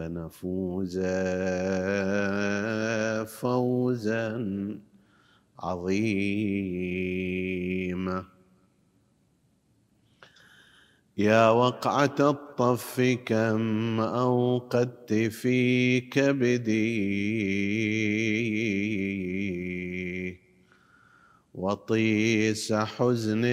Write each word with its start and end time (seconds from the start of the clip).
فنفوز 0.00 0.96
فوزا 3.28 4.24
عظيما. 5.58 6.40
يا 11.18 11.50
وقعة 11.50 12.14
الطف 12.20 13.00
كم 13.26 14.00
أوقدت 14.00 15.12
في 15.12 16.00
كبدي 16.00 16.80
وطيس 21.54 22.72
حزن 22.72 23.44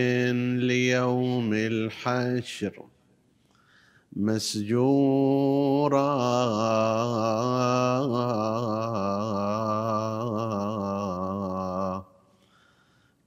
ليوم 0.57 1.53
الحشر. 1.53 2.96
مسجورا. 4.17 6.07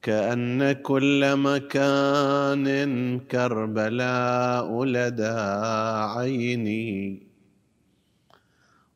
كأن 0.03 0.73
كل 0.73 1.37
مكان 1.37 2.67
كربلاء 3.21 4.85
لدى 4.85 5.39
عيني 6.17 7.23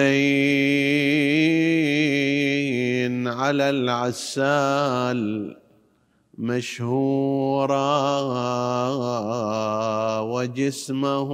على 3.29 3.71
العسال. 3.71 5.57
مشهورا 6.39 7.81
وجسمه 10.21 11.31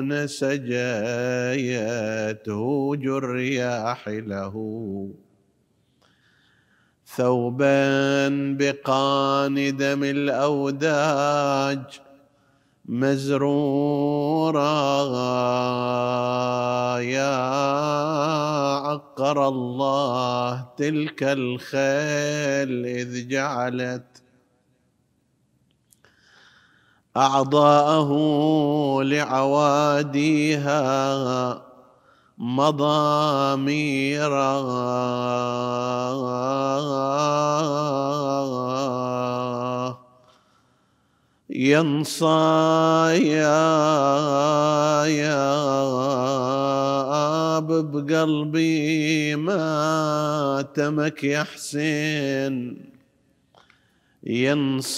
نسجت 0.00 0.58
هوج 2.48 3.06
الرياح 3.06 4.08
له. 4.08 4.54
ثوبا 7.16 8.28
بقان 8.58 9.76
دم 9.76 10.04
الأوداج 10.04 12.00
مزرورا. 12.86 14.68
يا 17.00 17.36
عقر 18.86 19.48
الله 19.48 20.68
تلك 20.76 21.22
الخيل 21.22 22.86
إذ 22.86 23.28
جعلت 23.28 24.22
أعضاءه 27.18 28.10
لعواديها 29.02 30.68
مضاميرا. 32.38 33.88
يا 45.08 45.58
بقلبي 47.60 49.36
ما 49.36 50.64
تمك 50.74 51.24
يا 51.24 51.42
حسين. 51.42 52.97
ينصاب 54.28 54.92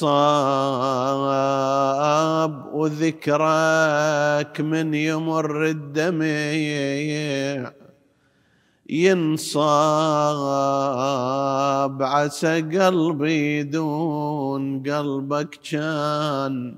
وذكرك 2.74 4.60
من 4.60 4.94
يمر 4.94 5.64
الدمع. 5.64 6.50
ينصاب 8.90 9.62
عسى 12.02 12.62
قلبي 12.62 13.62
دون 13.62 14.82
قلبك 14.82 15.58
كان. 15.70 16.74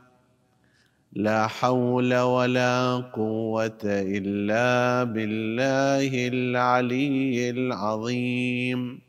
لا 1.13 1.47
حول 1.47 2.15
ولا 2.15 2.97
قوة 2.97 3.79
إلا 3.85 5.05
بالله 5.05 6.29
العلي 6.29 7.51
العظيم. 7.51 9.01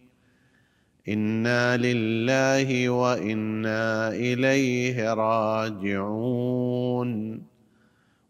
إنا 1.09 1.77
لله 1.77 2.89
وإنا 2.89 4.09
إليه 4.09 5.13
راجعون. 5.13 7.09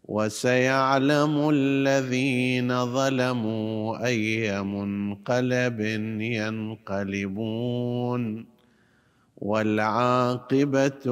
وسيعلم 0.04 1.50
الذين 1.50 2.86
ظلموا 2.86 4.06
أي 4.06 4.62
منقلب 4.62 5.80
ينقلبون. 6.20 8.46
والعاقبة 9.40 11.06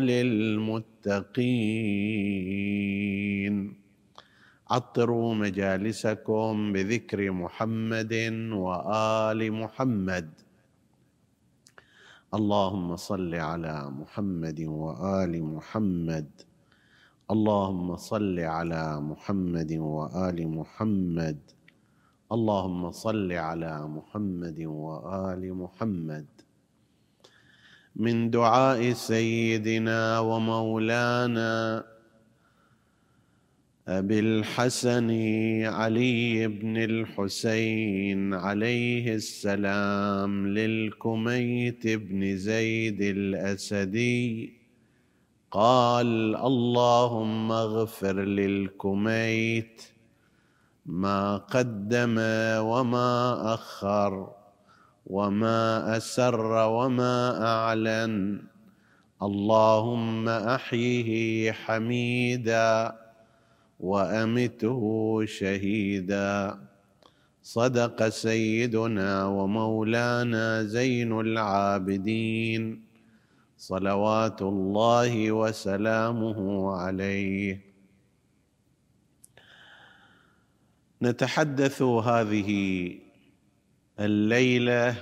للمتقين. 0.00 1.10
عطروا 4.70 5.34
مجالسكم 5.34 6.72
بذكر 6.72 7.30
محمد 7.30 8.14
وآل 8.52 9.52
محمد. 9.52 10.30
اللهم 12.34 12.96
صل 12.96 13.34
على 13.34 13.90
محمد 13.90 14.60
وآل 14.60 15.44
محمد. 15.44 16.30
اللهم 17.30 17.96
صل 17.96 18.38
على 18.38 19.00
محمد 19.00 19.72
وآل 19.72 20.48
محمد. 20.48 21.38
اللهم 22.32 22.90
صل 22.90 23.32
على 23.32 23.88
محمد 23.88 24.60
وآل 24.60 25.54
محمد. 25.54 26.26
من 27.96 28.30
دعاء 28.30 28.92
سيدنا 28.92 30.18
ومولانا 30.18 31.84
أبي 33.88 34.18
الحسن 34.20 35.10
علي 35.64 36.48
بن 36.48 36.76
الحسين 36.76 38.34
عليه 38.34 39.14
السلام 39.14 40.46
للكميت 40.46 41.86
بن 41.86 42.36
زيد 42.36 43.02
الأسدي. 43.02 44.52
قال 45.50 46.36
اللهم 46.36 47.52
اغفر 47.52 48.20
للكميت 48.20 49.82
ما 50.86 51.36
قدم 51.36 52.14
وما 52.58 53.54
أخر. 53.54 54.39
وما 55.10 55.96
أسر 55.96 56.52
وما 56.70 57.16
أعلن 57.42 58.42
اللهم 59.22 60.28
أحيه 60.28 61.52
حميداً 61.52 63.00
وامته 63.80 64.82
شهيدا 65.24 66.58
صدق 67.42 68.08
سيدنا 68.08 69.26
ومولانا 69.26 70.62
زين 70.62 71.20
العابدين 71.20 72.82
صلوات 73.56 74.42
الله 74.42 75.32
وسلامه 75.32 76.70
عليه 76.76 77.60
نتحدث 81.02 81.82
هذه 81.82 82.50
الليلة 84.00 84.96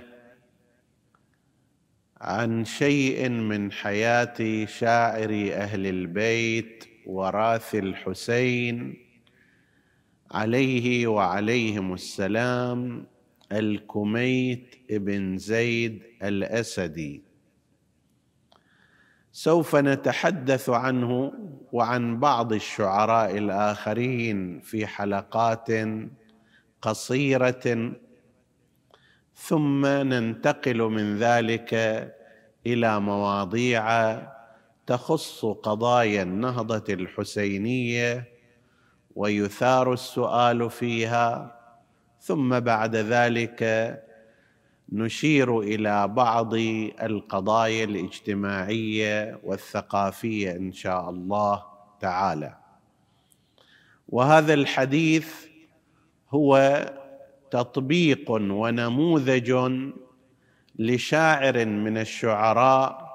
عن 2.20 2.64
شيء 2.64 3.28
من 3.28 3.72
حياة 3.72 4.64
شاعر 4.64 5.50
أهل 5.52 5.86
البيت 5.86 6.84
وراث 7.06 7.74
الحسين 7.74 8.96
عليه 10.30 11.06
وعليهم 11.06 11.94
السلام 11.94 13.06
الكميت 13.52 14.76
بن 14.90 15.38
زيد 15.38 16.02
الأسدي. 16.22 17.22
سوف 19.32 19.76
نتحدث 19.76 20.70
عنه 20.70 21.32
وعن 21.72 22.20
بعض 22.20 22.52
الشعراء 22.52 23.38
الآخرين 23.38 24.60
في 24.60 24.86
حلقات 24.86 25.68
قصيرة 26.82 27.92
ثم 29.38 29.86
ننتقل 29.86 30.82
من 30.82 31.18
ذلك 31.18 31.74
إلى 32.66 33.00
مواضيع 33.00 34.16
تخص 34.86 35.44
قضايا 35.44 36.22
النهضة 36.22 36.94
الحسينية 36.94 38.28
ويثار 39.14 39.92
السؤال 39.92 40.70
فيها. 40.70 41.54
ثم 42.20 42.60
بعد 42.60 42.96
ذلك 42.96 43.62
نشير 44.92 45.60
إلى 45.60 46.08
بعض 46.08 46.54
القضايا 47.02 47.84
الاجتماعية 47.84 49.40
والثقافية 49.42 50.52
إن 50.56 50.72
شاء 50.72 51.10
الله 51.10 51.62
تعالى. 52.00 52.54
وهذا 54.08 54.54
الحديث 54.54 55.34
هو 56.30 56.58
تطبيق 57.50 58.30
ونموذج 58.30 59.72
لشاعر 60.78 61.66
من 61.66 61.98
الشعراء 61.98 63.08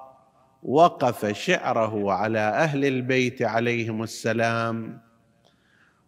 وقف 0.64 1.26
شعره 1.26 2.12
على 2.12 2.40
أهل 2.40 2.86
البيت 2.86 3.42
عليهم 3.42 4.04
السلام 4.04 5.00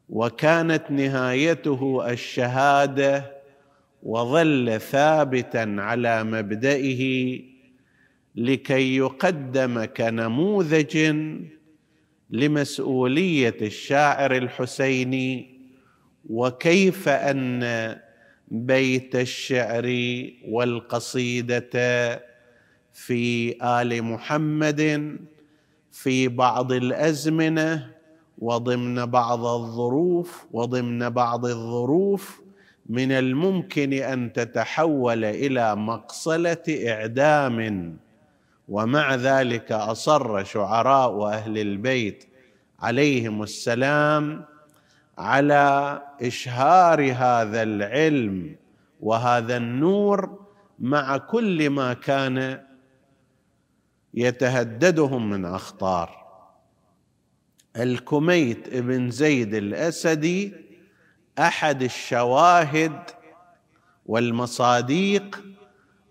وكانت 0.10 0.92
نهايته 0.92 2.10
الشهادة 2.10 3.36
وظل 4.04 4.80
ثابتا 4.82 5.76
على 5.80 6.24
مبدئه 6.24 7.42
لكي 8.36 8.98
يقدم 8.98 9.86
كنموذج 9.86 11.16
لمسؤولية 12.30 13.58
الشاعر 13.62 14.38
الحسيني 14.38 15.60
وكيف 16.30 17.10
أن 17.10 17.64
بيت 18.48 19.16
الشعر 19.16 19.86
والقصيدة 20.48 21.70
في 22.94 23.56
آل 23.82 24.04
محمد 24.04 25.18
في 25.92 26.28
بعض 26.28 26.72
الأزمنة 26.72 27.92
وضمن 28.40 29.06
بعض 29.06 29.46
الظروف 29.46 30.46
وضمن 30.52 31.10
بعض 31.10 31.46
الظروف 31.46 32.42
من 32.90 33.12
الممكن 33.12 33.94
أن 33.94 34.34
تتحول 34.34 35.26
إلى 35.26 35.76
مقصلة 35.76 36.64
إعدام. 36.88 37.98
ومع 38.70 39.16
ذلك 39.16 39.72
أصر 39.72 40.44
شعراء 40.44 41.26
أهل 41.26 41.58
البيت 41.58 42.26
عليهم 42.80 43.44
السلام 43.44 44.46
على 45.18 46.02
إشهار 46.22 47.12
هذا 47.12 47.64
العلم 47.64 48.56
وهذا 49.00 49.58
النور 49.58 50.46
مع 50.80 51.18
كل 51.18 51.70
ما 51.70 51.94
كان 51.94 52.62
يتهددهم 54.14 55.30
من 55.30 55.46
أخطار. 55.46 56.26
الكميت 57.76 58.76
بن 58.76 59.10
زيد 59.10 59.54
الأسدي 59.54 60.54
أحد 61.40 61.84
الشواهد 61.84 63.00
والمصاديق 64.06 65.44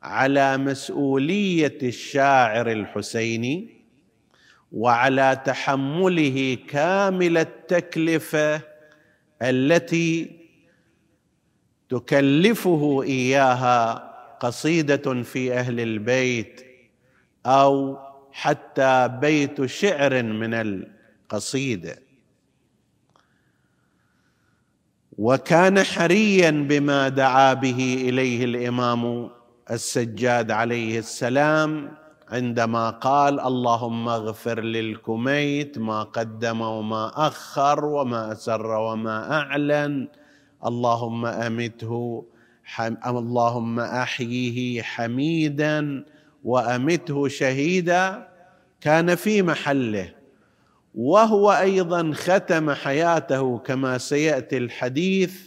على 0.03 0.57
مسؤولية 0.57 1.79
الشاعر 1.83 2.71
الحسيني 2.73 3.85
وعلى 4.73 5.43
تحمله 5.45 6.59
كامل 6.69 7.39
التكلفة 7.39 8.74
التي 9.51 10.31
تكلفه 11.89 13.03
إياها 13.03 14.15
قصيدة 14.41 15.23
في 15.23 15.53
أهل 15.53 15.81
البيت 15.81 16.61
أو 17.47 17.99
حتى 18.33 19.19
بيت 19.21 19.65
شعر 19.65 20.23
من 20.23 20.55
القصيدة. 20.55 21.99
وكان 25.19 25.83
حريا 25.83 26.51
بما 26.51 27.09
دعا 27.09 27.55
به 27.55 28.09
إليه 28.09 28.45
الإمام 28.45 29.31
السجاد 29.71 30.51
عليه 30.51 30.99
السلام 30.99 31.97
عندما 32.29 32.91
قال 32.91 33.41
اللهم 33.41 34.09
اغفر 34.09 34.61
للكميت 34.61 35.79
ما 35.79 36.03
قدم 36.03 36.61
وما 36.61 37.27
أخر 37.27 37.85
وما 37.85 38.33
أسر 38.33 38.67
وما 38.67 39.33
أعلن 39.33 40.09
اللهم 40.67 41.27
أمته 41.27 42.25
اللهم 43.07 43.81
أحييه 43.81 44.83
حميدا 44.83 46.05
وأمته 46.45 47.29
شهيدا 47.29 48.29
كان 48.81 49.15
في 49.15 49.43
محله. 49.43 50.15
وهو 50.95 51.53
أيضا 51.53 52.13
ختم 52.15 52.71
حياته 52.71 53.59
كما 53.59 53.99
سيأتي 53.99 54.57
الحديث 54.57 55.41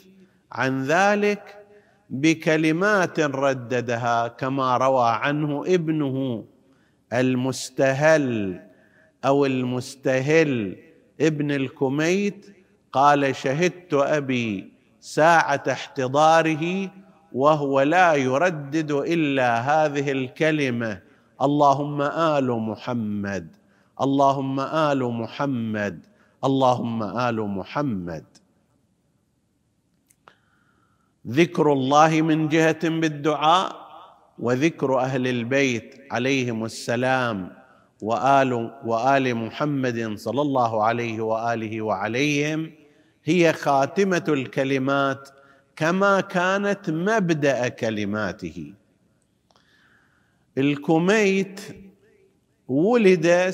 عن 0.52 0.84
ذلك 0.84 1.66
بكلمات 2.10 3.20
رددها 3.20 4.28
كما 4.28 4.78
روى 4.78 5.10
عنه 5.10 5.64
ابنه. 5.68 6.46
المستهل 7.14 8.60
أو 9.26 9.46
المستهل. 9.46 10.76
ابن 11.22 11.52
الكميت 11.52 12.56
قال 12.92 13.36
شهدت 13.36 13.94
أبي 13.94 14.74
ساعة 15.00 15.64
احتضاره 15.72 16.92
وهو 17.32 17.82
لا 17.82 18.14
يردد 18.14 18.92
إلا 18.92 19.62
هذه 19.62 20.12
الكلمة 20.12 21.02
اللهم 21.42 22.02
آل 22.02 22.52
محمد 22.52 23.48
اللهم 24.02 24.60
آل 24.60 25.04
محمد 25.04 26.06
اللهم 26.44 27.04
آل 27.04 27.48
محمد 27.48 28.26
ذكر 31.28 31.74
الله 31.74 32.22
من 32.22 32.48
جهة 32.48 32.90
بالدعاء. 32.90 33.87
وذكر 34.40 35.00
أهل 35.00 35.28
البيت 35.28 35.96
عليهم 36.12 36.66
السلام 36.66 37.52
وآل 38.02 38.54
وآل 38.86 39.36
محمد 39.36 40.14
صلى 40.18 40.42
الله 40.42 40.84
عليه 40.84 41.22
وآله 41.22 41.82
وعليهم 41.82 42.72
هي 43.26 43.54
خاتمة 43.54 44.24
الكلمات 44.28 45.30
كما 45.76 46.22
كانت 46.22 46.90
مبدأ 46.90 47.68
كلماته. 47.68 48.74
الكميت 50.58 51.62
ولد 52.68 53.54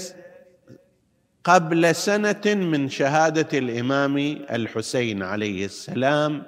قبل 1.44 1.96
سنة 1.96 2.42
من 2.46 2.90
شهادة 2.90 3.58
الإمام 3.60 4.18
الحسين 4.52 5.24
عليه 5.24 5.66
السلام 5.66 6.44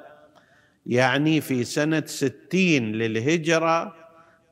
يعني 0.85 1.41
في 1.41 1.63
سنة 1.63 2.03
ستين 2.05 2.91
للهجرة 2.91 4.04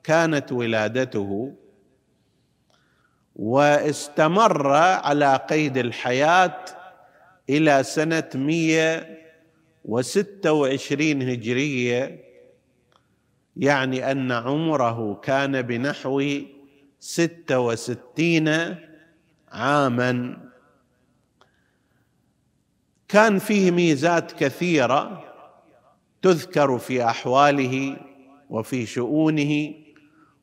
كانت 0.04 0.52
ولادته 0.52 1.54
واستمر 3.36 4.72
على 4.76 5.36
قيد 5.36 5.76
الحياة 5.76 6.64
إلى 7.50 7.82
سنة 7.82 8.30
مئه 8.34 9.06
وستة 9.84 10.52
وعشرين 10.52 11.28
هجرية 11.30 12.24
يعني 13.56 14.10
أن 14.10 14.32
عمره 14.32 15.14
كان 15.14 15.62
بنحو 15.62 16.22
ستة 16.98 17.60
وستين 17.60 18.76
عاما. 19.48 20.40
كان 23.08 23.38
فيه 23.38 23.70
ميزات 23.70 24.32
كثيرة 24.32 25.24
تذكر 26.22 26.78
في 26.78 27.04
أحواله 27.04 27.96
وفي 28.50 28.86
شؤونه. 28.86 29.83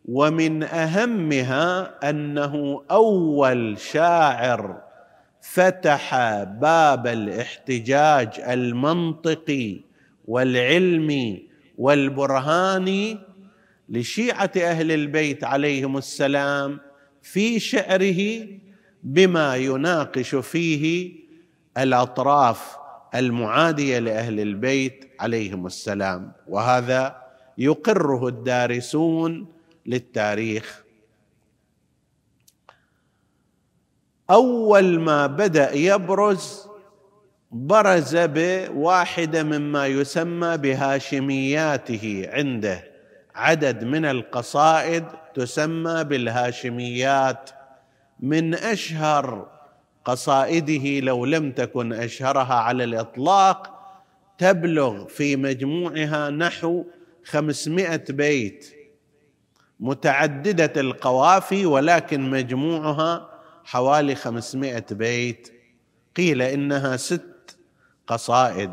ومن 0.05 0.63
أهمها 0.63 1.93
أنه 2.09 2.83
أول 2.91 3.79
شاعر 3.79 4.81
فتح 5.41 6.15
باب 6.43 7.07
الاحتجاج 7.07 8.29
المنطقي 8.47 9.79
والعلمي 10.27 11.47
والبرهاني 11.77 13.17
لشيعة 13.89 14.51
أهل 14.57 14.91
البيت 14.91 15.43
عليهم 15.43 15.97
السلام 15.97 16.79
في 17.21 17.59
شعره 17.59 18.47
بما 19.03 19.55
يناقش 19.55 20.35
فيه 20.35 21.13
الأطراف 21.77 22.77
المعادية 23.15 23.99
لأهل 23.99 24.39
البيت 24.39 25.11
عليهم 25.19 25.65
السلام. 25.65 26.31
وهذا 26.47 27.21
يقره 27.57 28.27
الدارسون 28.27 29.47
للتاريخ. 29.85 30.83
أول 34.29 34.99
ما 34.99 35.27
بدأ 35.27 35.75
يبرز 35.75 36.67
برز 37.51 38.17
بواحدة 38.17 39.43
مما 39.43 39.87
يسمى 39.87 40.57
بهاشمياته 40.57 42.29
عنده. 42.33 42.83
عدد 43.35 43.83
من 43.83 44.05
القصائد 44.05 45.05
تسمى 45.33 46.03
بالهاشميات. 46.03 47.49
من 48.19 48.55
أشهر 48.55 49.47
قصائده 50.05 50.99
لو 50.99 51.25
لم 51.25 51.51
تكن 51.51 51.93
أشهرها 51.93 52.53
على 52.53 52.83
الإطلاق 52.83 53.81
تبلغ 54.37 55.05
في 55.07 55.35
مجموعها 55.35 56.29
نحو 56.29 56.85
خمسمائة 57.23 58.03
بيت. 58.09 58.80
متعددة 59.81 60.81
القوافي 60.81 61.65
ولكن 61.65 62.29
مجموعها 62.29 63.29
حوالي 63.63 64.15
خمسمائة 64.15 64.85
بيت. 64.91 65.53
قيل 66.15 66.41
إنها 66.41 66.97
ست 66.97 67.57
قصائد. 68.07 68.71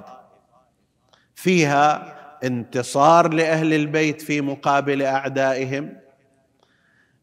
فيها 1.35 2.15
انتصار 2.45 3.33
لأهل 3.33 3.75
البيت 3.75 4.21
في 4.21 4.41
مقابل 4.41 5.03
أعدائهم 5.03 5.97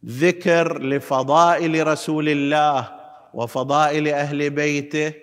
ذكر 0.05 0.81
لفضائل 0.81 1.87
رسول 1.87 2.29
الله 2.29 2.91
وفضائل 3.33 4.07
أهل 4.07 4.49
بيته 4.49 5.13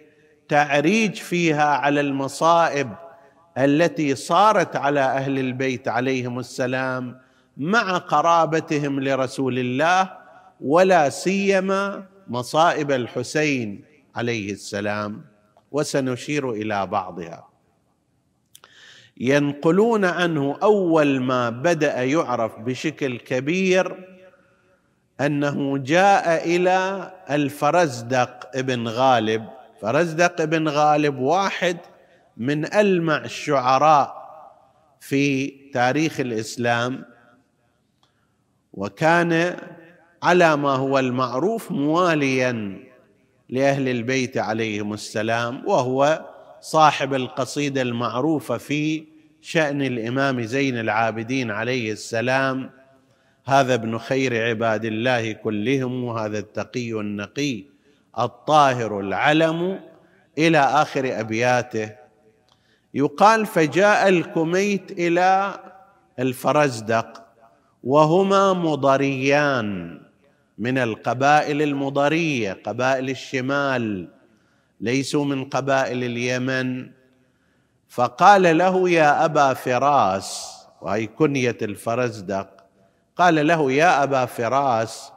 تعريج 0.48 1.14
فيها 1.14 1.64
على 1.64 2.00
المصائب 2.00 2.88
التي 3.58 4.14
صارت 4.14 4.76
على 4.76 5.00
أهل 5.00 5.38
البيت 5.38 5.88
عليهم 5.88 6.38
السلام 6.38 7.20
مع 7.56 7.98
قرابتهم 7.98 9.00
لرسول 9.00 9.58
الله 9.58 10.12
ولا 10.60 11.08
سيما 11.08 12.06
مصائب 12.28 12.90
الحسين 12.90 13.84
عليه 14.16 14.52
السلام 14.52 15.24
وسنشير 15.72 16.50
إلى 16.50 16.86
بعضها. 16.86 17.48
ينقلون 19.16 20.04
عنه 20.04 20.58
أول 20.62 21.20
ما 21.20 21.50
بدأ 21.50 22.02
يعرف 22.02 22.58
بشكل 22.58 23.18
كبير 23.18 24.08
أنه 25.20 25.78
جاء 25.78 26.56
إلى 26.56 27.12
الفرزدق 27.30 28.50
ابن 28.54 28.88
غالب. 28.88 29.48
فرزدق 29.80 30.40
ابن 30.40 30.68
غالب 30.68 31.18
واحد 31.18 31.76
من 32.36 32.74
ألمع 32.74 33.16
الشعراء 33.16 34.22
في 35.00 35.48
تاريخ 35.74 36.20
الإسلام. 36.20 37.11
وكان 38.74 39.56
على 40.22 40.56
ما 40.56 40.70
هو 40.70 40.98
المعروف 40.98 41.70
مواليا 41.72 42.78
لأهل 43.48 43.88
البيت 43.88 44.38
عليهم 44.38 44.92
السلام 44.92 45.62
وهو 45.66 46.26
صاحب 46.60 47.14
القصيدة 47.14 47.82
المعروفة 47.82 48.58
في 48.58 49.04
شأن 49.40 49.82
الإمام 49.82 50.42
زين 50.42 50.78
العابدين 50.78 51.50
عليه 51.50 51.92
السلام 51.92 52.70
هذا 53.44 53.74
ابن 53.74 53.98
خير 53.98 54.48
عباد 54.48 54.84
الله 54.84 55.32
كلهم 55.32 56.04
وهذا 56.04 56.38
التقي 56.38 56.92
النقي 56.92 57.64
الطاهر 58.18 59.00
العلم 59.00 59.80
إلى 60.38 60.58
آخر 60.58 61.20
أبياته. 61.20 61.90
يقال 62.94 63.46
فجاء 63.46 64.08
الكميت 64.08 64.92
إلى 64.92 65.60
الفرزدق 66.18 67.21
وهما 67.84 68.52
مضريان 68.52 70.00
من 70.58 70.78
القبائل 70.78 71.62
المضرية 71.62 72.52
قبائل 72.64 73.10
الشمال 73.10 74.08
ليسوا 74.80 75.24
من 75.24 75.44
قبائل 75.44 76.04
اليمن. 76.04 76.90
فقال 77.88 78.58
له 78.58 78.90
يا 78.90 79.24
أبا 79.24 79.54
فراس 79.54 80.56
وهي 80.80 81.06
كنية 81.06 81.56
الفرزدق 81.62 82.48
قال 83.16 83.46
له 83.46 83.72
يا 83.72 84.02
أبا 84.02 84.26
فراس 84.26 85.12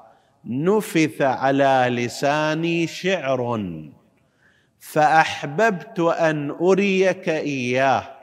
نفث 0.46 1.22
على 1.22 1.88
لساني 1.90 2.88
شعر 2.88 3.60
فأحببت 4.80 6.00
أن 6.00 6.52
أريك 6.52 7.30
إياه. 7.30 8.15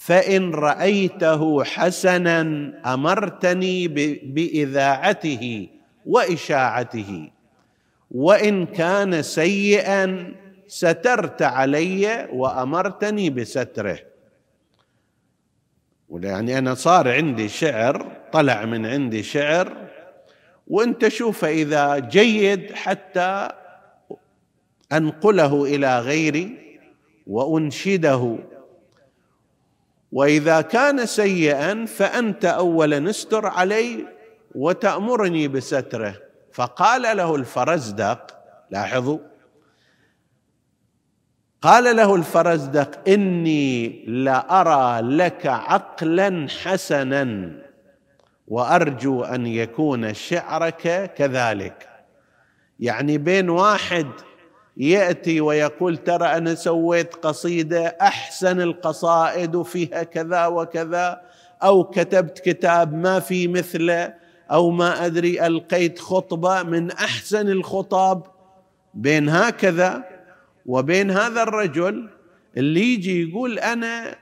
فإن 0.00 0.50
رأيته 0.54 1.64
حسنا 1.64 2.40
أمرتني 2.94 3.88
بإذاعته 4.24 5.68
وإشاعته. 6.06 7.30
وإن 8.10 8.66
كان 8.66 9.22
سيئا 9.22 10.34
سترت 10.66 11.42
علي 11.42 12.28
وأمرتني 12.32 13.30
بستره. 13.30 13.98
يعني 16.10 16.58
أنا 16.58 16.74
صار 16.74 17.08
عندي 17.08 17.48
شعر 17.48 18.12
طلع 18.32 18.64
من 18.64 18.86
عندي 18.86 19.22
شعر. 19.22 19.76
وأنت 20.66 21.08
شوف 21.08 21.44
إذا 21.44 21.98
جيد 21.98 22.72
حتى 22.72 23.48
أنقله 24.92 25.64
إلى 25.64 25.98
غيري 25.98 26.78
وأنشده 27.26 28.38
وإذا 30.12 30.60
كان 30.60 31.06
سيئا 31.06 31.86
فأنت 31.86 32.44
اولا 32.44 33.10
استر 33.10 33.46
علي 33.46 34.06
وتأمرني 34.54 35.48
بستره. 35.48 36.14
فقال 36.52 37.16
له 37.16 37.36
الفرزدق 37.36 38.36
لاحظوا 38.70 39.18
قال 41.62 41.96
له 41.96 42.14
الفرزدق 42.14 43.08
إني 43.08 44.04
لارى 44.06 45.00
لك 45.00 45.46
عقلا 45.46 46.46
حسنا 46.62 47.52
وأرجو 48.48 49.24
أن 49.24 49.46
يكون 49.46 50.14
شعرك 50.14 51.14
كذلك. 51.14 51.88
يعني 52.80 53.18
بين 53.18 53.50
واحد 53.50 54.06
يأتي 54.80 55.40
ويقول 55.40 55.96
ترى 55.96 56.26
أنا 56.26 56.54
سويت 56.54 57.14
قصيدة 57.14 57.86
أحسن 58.00 58.60
القصائد 58.60 59.62
فيها 59.62 60.02
كذا 60.02 60.46
وكذا 60.46 61.20
أو 61.62 61.84
كتبت 61.84 62.38
كتاب 62.38 62.94
ما 62.94 63.20
في 63.20 63.48
مثله 63.48 64.14
أو 64.50 64.70
ما 64.70 65.06
أدري 65.06 65.46
ألقيت 65.46 65.98
خطبة 65.98 66.62
من 66.62 66.90
أحسن 66.90 67.48
الخطب 67.48 68.22
بين 68.94 69.28
هكذا 69.28 70.04
وبين 70.66 71.10
هذا 71.10 71.42
الرجل 71.42 72.08
اللي 72.56 72.94
يجي 72.94 73.28
يقول 73.28 73.58
أنا 73.58 74.16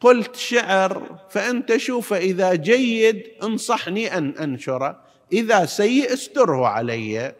قلت 0.00 0.36
شعر 0.36 1.18
فأنت 1.30 1.76
شوف 1.76 2.12
إذا 2.12 2.54
جيد 2.54 3.22
انصحني 3.42 4.18
أن 4.18 4.30
أنشره 4.30 5.00
إذا 5.32 5.64
سيء 5.64 6.12
استره 6.12 6.66
علي. 6.66 7.34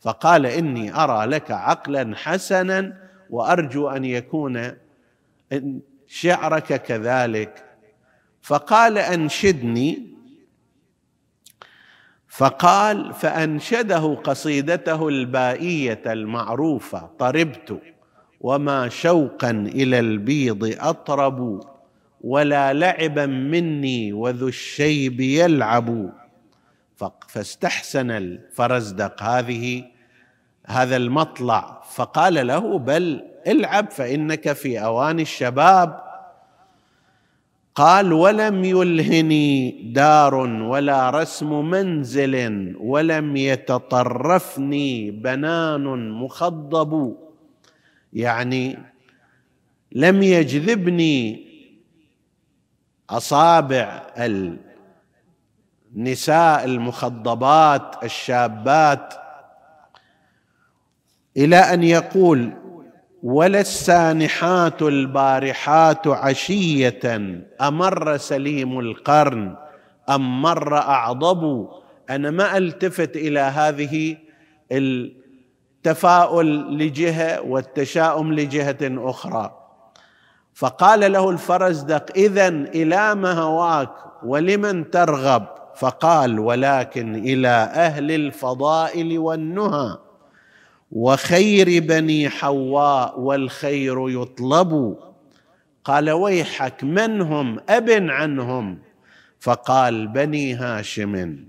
فقال 0.00 0.46
إني 0.46 0.94
أرى 0.96 1.26
لك 1.26 1.50
عقلا 1.50 2.16
حسنا 2.16 2.96
وأرجو 3.30 3.88
أن 3.88 4.04
يكون 4.04 4.72
شعرك 6.06 6.82
كذلك. 6.82 7.64
فقال 8.42 8.98
أنشدني. 8.98 10.10
فقال 12.28 13.14
فأنشده 13.14 14.14
قصيدته 14.14 15.08
البائية 15.08 16.02
المعروفة 16.06 17.10
طربت 17.18 17.80
وما 18.40 18.88
شوقا 18.88 19.50
إلى 19.50 19.98
البيض 19.98 20.76
أطرب 20.80 21.60
ولا 22.20 22.72
لعبا 22.72 23.26
مني 23.26 24.12
وذو 24.12 24.48
الشيب 24.48 25.20
يلعب. 25.20 26.12
فاستحسن 27.28 28.10
الفرزدق. 28.10 29.22
هذه 29.22 29.84
هذا 30.66 30.96
المطلع. 30.96 31.82
فقال 31.92 32.46
له 32.46 32.78
بل 32.78 33.24
العب 33.46 33.90
فإنك 33.90 34.52
في 34.52 34.84
أوان 34.84 35.20
الشباب. 35.20 36.10
قال 37.74 38.12
ولم 38.12 38.64
يلهني 38.64 39.70
دار 39.92 40.34
ولا 40.34 41.10
رسم 41.10 41.70
منزل 41.70 42.76
ولم 42.80 43.36
يتطرفني 43.36 45.10
بنان 45.10 46.10
مخضب. 46.10 47.16
يعني 48.12 48.78
لم 49.92 50.22
يجذبني 50.22 51.46
أصابع 53.10 54.06
النساء 55.96 56.64
المخضبات 56.64 58.04
الشابات 58.04 59.14
إلى 61.36 61.56
أن 61.56 61.82
يقول 61.82 62.52
ولا 63.22 63.60
السانحات 63.60 64.82
البارحات 64.82 66.06
عشية 66.06 67.00
أمر 67.60 68.16
سليم 68.16 68.78
القرن 68.78 69.56
أم 70.10 70.42
مر 70.42 70.76
أعضب؟ 70.76 71.68
أنا 72.10 72.30
ما 72.30 72.56
ألتفت 72.56 73.16
إلى 73.16 73.40
هذه 73.40 74.16
التفاؤل 74.72 76.78
لجهة 76.78 77.40
والتشاؤم 77.40 78.32
لجهة 78.32 78.78
أخرى. 78.82 79.56
فقال 80.54 81.12
له 81.12 81.30
الفرزدق 81.30 82.10
اذا 82.16 82.48
إلى 82.48 83.14
ما 83.14 83.32
هواك 83.32 83.90
ولمن 84.22 84.90
ترغب؟ 84.90 85.59
فقال 85.80 86.38
ولكن 86.38 87.14
إلى 87.14 87.48
أهل 87.72 88.10
الفضائل 88.10 89.18
والنهى 89.18 89.98
وخير 90.92 91.82
بني 91.82 92.28
حواء 92.28 93.20
والخير 93.20 94.10
يطلب. 94.10 94.96
قال 95.84 96.10
ويحك 96.10 96.84
من 96.84 97.20
هم؟ 97.20 97.60
أبن 97.68 98.10
عنهم. 98.10 98.78
فقال 99.40 100.06
بني 100.06 100.54
هاشم 100.54 101.44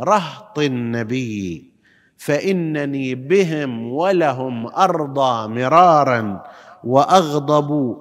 رهط 0.00 0.58
النبي 0.58 1.70
فإنني 2.16 3.14
بهم 3.14 3.92
ولهم 3.92 4.66
أرضى 4.66 5.48
مرارا 5.48 6.44
وأغضب. 6.84 7.98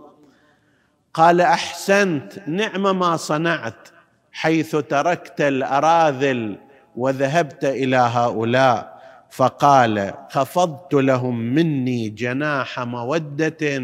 قال 1.13 1.41
أحسنت 1.41 2.47
نعم 2.47 2.99
ما 2.99 3.17
صنعت. 3.17 3.92
حيث 4.33 4.75
تركت 4.75 5.41
الأراذل 5.41 6.57
وذهبت 6.95 7.65
إلى 7.65 7.97
هؤلاء. 7.97 8.93
فقال 9.29 10.13
خفضت 10.29 10.93
لهم 10.93 11.39
مني 11.39 12.09
جناح 12.09 12.79
مودة 12.79 13.81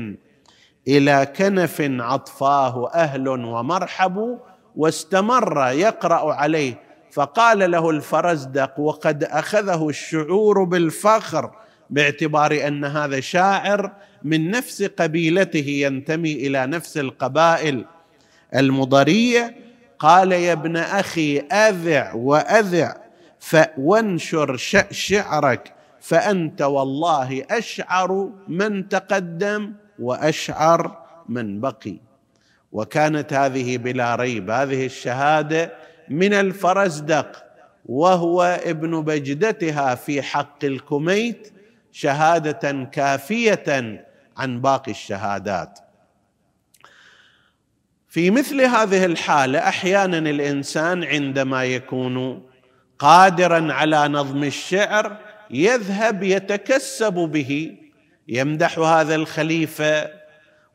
إلى 0.88 1.28
كنف 1.38 1.82
عطفاه 1.82 2.92
أهل 2.94 3.28
ومرحب 3.28 4.40
واستمر 4.76 5.68
يقرأ 5.68 6.34
عليه. 6.34 6.74
فقال 7.12 7.72
له 7.72 7.90
الفرزدق 7.90 8.80
وقد 8.80 9.24
أخذه 9.24 9.90
الشعور 9.90 10.64
بالفخر 10.64 11.52
باعتبار 11.90 12.68
أن 12.68 12.86
هذا 12.86 13.20
شاعر 13.20 13.92
من 14.24 14.52
نفس 14.52 14.84
قبيلته 14.84 15.66
ينتمي 15.68 16.34
إلى 16.34 16.68
نفس 16.68 16.98
القبائل 16.98 17.86
المضرية. 18.56 19.69
قال 20.00 20.32
يا 20.32 20.54
ابن 20.54 20.78
أخي 20.78 21.40
أذع 21.40 22.14
وأذع 22.14 22.96
وانشر 23.78 24.58
شعرك 24.92 25.74
فأنت 26.02 26.62
والله 26.62 27.46
أشعر 27.52 28.30
من 28.48 28.90
تقدم 28.90 29.74
وأشعر 30.00 30.98
من 31.30 31.62
بقي. 31.62 31.98
وكانت 32.72 33.34
هذه 33.34 33.78
بلا 33.78 34.16
ريب 34.16 34.50
هذه 34.50 34.86
الشهادة 34.86 35.74
من 36.10 36.34
الفرزدق 36.34 37.44
وهو 37.86 38.60
ابن 38.66 39.02
بجدتها 39.02 39.96
في 39.96 40.22
حق 40.22 40.66
الكميت 40.66 41.54
شهادة 41.92 42.84
كافية 42.92 44.06
عن 44.38 44.62
باقي 44.62 44.92
الشهادات. 44.92 45.80
في 48.20 48.32
مثل 48.32 48.62
هذه 48.62 49.06
الحالة 49.06 49.60
أحيانا 49.60 50.18
الإنسان 50.18 51.04
عندما 51.04 51.64
يكون 51.66 52.44
قادرا 53.00 53.74
على 53.74 54.08
نظم 54.08 54.44
الشعر 54.44 55.18
يذهب 55.52 56.24
يتكسب 56.24 57.14
به 57.14 57.76
يمدح 58.28 58.80
هذا 58.80 59.16
الخليفة 59.16 60.10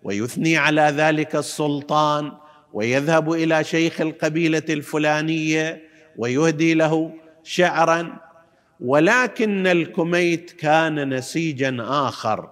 ويثني 0.03 0.57
على 0.57 0.83
ذلك 0.83 1.37
السلطان 1.37 2.33
ويذهب 2.73 3.33
إلى 3.33 3.65
شيخ 3.65 4.01
القبيلة 4.01 4.63
الفلانية 4.69 5.83
ويهدي 6.17 6.75
له 6.75 7.13
شعرا 7.43 8.17
ولكن 8.81 9.67
الكميت 9.67 10.51
كان 10.51 11.15
نسيجا 11.15 11.77
آخر 11.81 12.51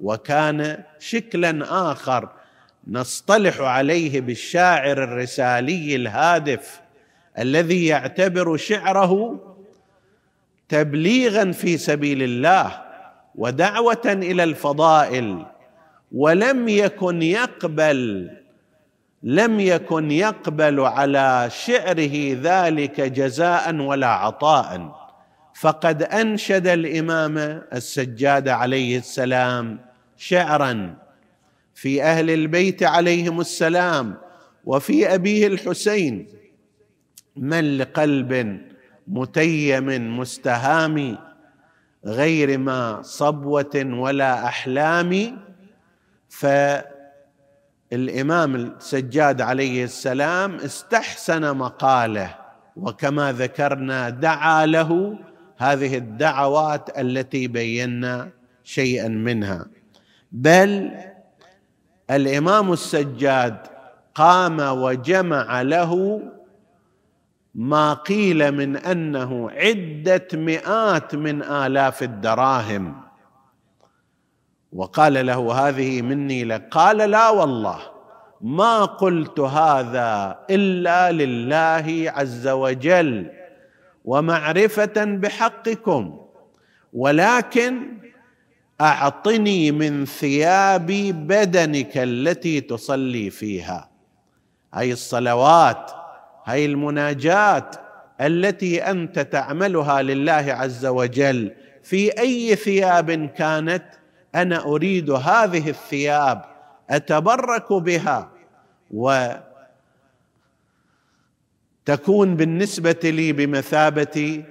وكان 0.00 0.82
شكلا 0.98 1.92
آخر. 1.92 2.41
نصطلح 2.88 3.60
عليه 3.60 4.20
بالشاعر 4.20 5.04
الرسالي 5.04 5.96
الهادف 5.96 6.80
الذي 7.38 7.86
يعتبر 7.86 8.56
شعره 8.56 9.40
تبليغا 10.68 11.52
في 11.52 11.78
سبيل 11.78 12.22
الله 12.22 12.82
ودعوة 13.34 14.02
إلى 14.06 14.44
الفضائل 14.44 15.46
ولم 16.12 16.68
يكن 16.68 17.22
يقبل 17.22 18.30
لم 19.22 19.60
يكن 19.60 20.10
يقبل 20.10 20.80
على 20.80 21.48
شعره 21.50 22.36
ذلك 22.42 23.00
جزاء 23.00 23.74
ولا 23.74 24.06
عطاء. 24.06 25.02
فقد 25.54 26.02
أنشد 26.02 26.66
الإمام 26.66 27.62
السجاد 27.72 28.48
عليه 28.48 28.98
السلام 28.98 29.78
شعرا 30.16 30.94
في 31.82 32.02
أهل 32.02 32.30
البيت 32.30 32.82
عليهم 32.82 33.40
السلام 33.40 34.14
وفي 34.64 35.14
أبيه 35.14 35.46
الحسين. 35.46 36.28
من 37.36 37.78
لقلب 37.78 38.60
متيم 39.08 40.18
مستهام 40.18 41.18
غير 42.04 42.58
ما 42.58 43.02
صبوة 43.02 43.70
ولا 43.74 44.44
أحلام. 44.44 45.38
فالإمام 46.28 46.84
السجاد 48.54 49.40
عليه 49.40 49.84
السلام 49.84 50.54
استحسن 50.54 51.56
مقاله 51.56 52.34
وكما 52.76 53.32
ذكرنا 53.32 54.10
دعا 54.10 54.66
له 54.66 55.18
هذه 55.58 55.96
الدعوات 55.96 56.98
التي 56.98 57.48
بينا 57.48 58.30
شيئا 58.64 59.08
منها. 59.08 59.66
بل 60.32 60.90
الإمام 62.16 62.72
السجاد 62.72 63.56
قام 64.14 64.60
وجمع 64.60 65.62
له 65.62 66.22
ما 67.54 67.94
قيل 67.94 68.52
من 68.52 68.76
أنه 68.76 69.50
عدة 69.50 70.28
مئات 70.32 71.14
من 71.14 71.42
آلاف 71.42 72.02
الدراهم. 72.02 73.02
وقال 74.72 75.26
له 75.26 75.68
هذه 75.68 76.02
مني 76.02 76.44
لك. 76.44 76.68
قال 76.70 76.96
لا 76.96 77.30
والله 77.30 77.78
ما 78.42 78.84
قلت 78.84 79.40
هذا 79.40 80.38
إلا 80.50 81.12
لله 81.12 82.12
عز 82.16 82.48
وجل 82.48 83.30
ومعرفة 84.04 85.04
بحقكم 85.04 86.18
ولكن 86.92 87.98
أعطني 88.80 89.72
من 89.72 90.04
ثياب 90.04 90.86
بدنك 91.26 91.98
التي 91.98 92.60
تصلي 92.60 93.30
فيها. 93.30 93.88
هاي 94.74 94.92
الصلوات 94.92 95.90
هاي 96.44 96.66
المناجات 96.66 97.76
التي 98.20 98.90
أنت 98.90 99.18
تعملها 99.18 100.02
لله 100.02 100.32
عز 100.32 100.86
وجل. 100.86 101.52
في 101.82 102.18
أي 102.18 102.56
ثياب 102.56 103.26
كانت 103.26 103.84
أنا 104.34 104.64
أريد 104.64 105.10
هذه 105.10 105.68
الثياب 105.68 106.44
أتبرك 106.90 107.72
بها. 107.72 108.30
وتكون 108.90 109.42
بالنسبة 112.36 113.00
لي 113.04 113.32
بمثابة 113.32 114.44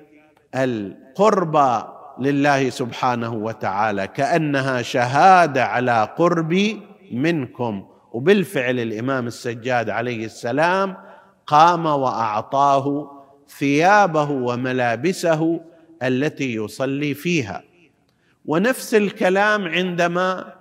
القربى 0.56 2.01
لله 2.22 2.70
سبحانه 2.70 3.34
وتعالى 3.34 4.08
كأنها 4.08 4.82
شهادة 4.82 5.66
على 5.66 6.10
قربي 6.18 6.82
منكم. 7.12 7.88
وبالفعل 8.12 8.80
الإمام 8.80 9.28
السجاد 9.28 9.90
عليه 9.90 10.26
السلام 10.26 10.98
قام 11.48 11.86
وأعطاه 11.86 13.12
ثيابه 13.58 14.32
وملابسه 14.32 15.60
التي 16.04 16.56
يصلي 16.56 17.14
فيها. 17.14 17.64
ونفس 18.46 18.96
الكلام 18.96 19.68
عندما 19.68 20.54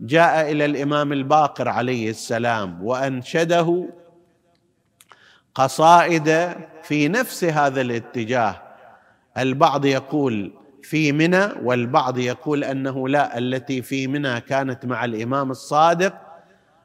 جاء 0.00 0.52
إلى 0.52 0.64
الإمام 0.64 1.12
الباقر 1.12 1.68
عليه 1.68 2.10
السلام 2.10 2.84
وأنشده 2.84 3.88
قصائد 5.54 6.54
في 6.82 7.08
نفس 7.08 7.44
هذا 7.44 7.80
الاتجاه. 7.80 8.62
البعض 9.38 9.84
يقول 9.84 10.52
في 10.82 11.12
منى 11.12 11.48
والبعض 11.62 12.18
يقول 12.18 12.64
أنه 12.64 13.08
لا 13.08 13.38
التي 13.38 13.82
في 13.82 14.06
منى 14.06 14.40
كانت 14.40 14.86
مع 14.86 15.04
الإمام 15.04 15.50
الصادق 15.50 16.14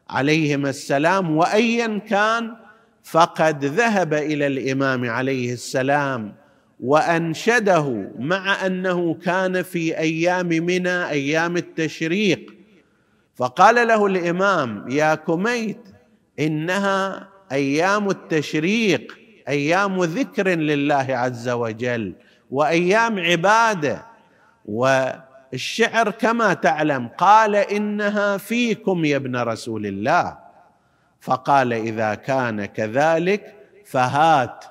عليهما 0.09 0.69
السلام 0.69 1.37
وايا 1.37 1.97
كان 1.97 2.55
فقد 3.03 3.65
ذهب 3.65 4.13
إلى 4.13 4.47
الإمام 4.47 5.09
عليه 5.09 5.53
السلام 5.53 6.33
وأنشده 6.79 8.11
مع 8.19 8.65
أنه 8.65 9.13
كان 9.13 9.61
في 9.61 9.97
أيام 9.97 10.47
منى 10.47 11.09
أيام 11.09 11.57
التشريق. 11.57 12.53
فقال 13.35 13.87
له 13.87 14.05
الإمام 14.05 14.85
يا 14.89 15.15
كميت 15.15 15.79
إنها 16.39 17.29
أيام 17.51 18.09
التشريق. 18.09 19.24
أيام 19.47 20.03
ذكر 20.03 20.47
لله 20.47 21.05
عز 21.09 21.49
وجل 21.49 22.13
وأيام 22.51 23.19
عبادة. 23.19 24.05
والشعر 24.65 26.11
كما 26.11 26.53
تعلم 26.53 27.07
قال 27.07 27.55
إنها 27.55 28.37
فيكم 28.37 29.05
يا 29.05 29.17
ابن 29.17 29.35
رسول 29.35 29.85
الله. 29.85 30.37
فقال 31.21 31.73
إذا 31.73 32.15
كان 32.15 32.65
كذلك 32.65 33.55
فهات 33.85 34.65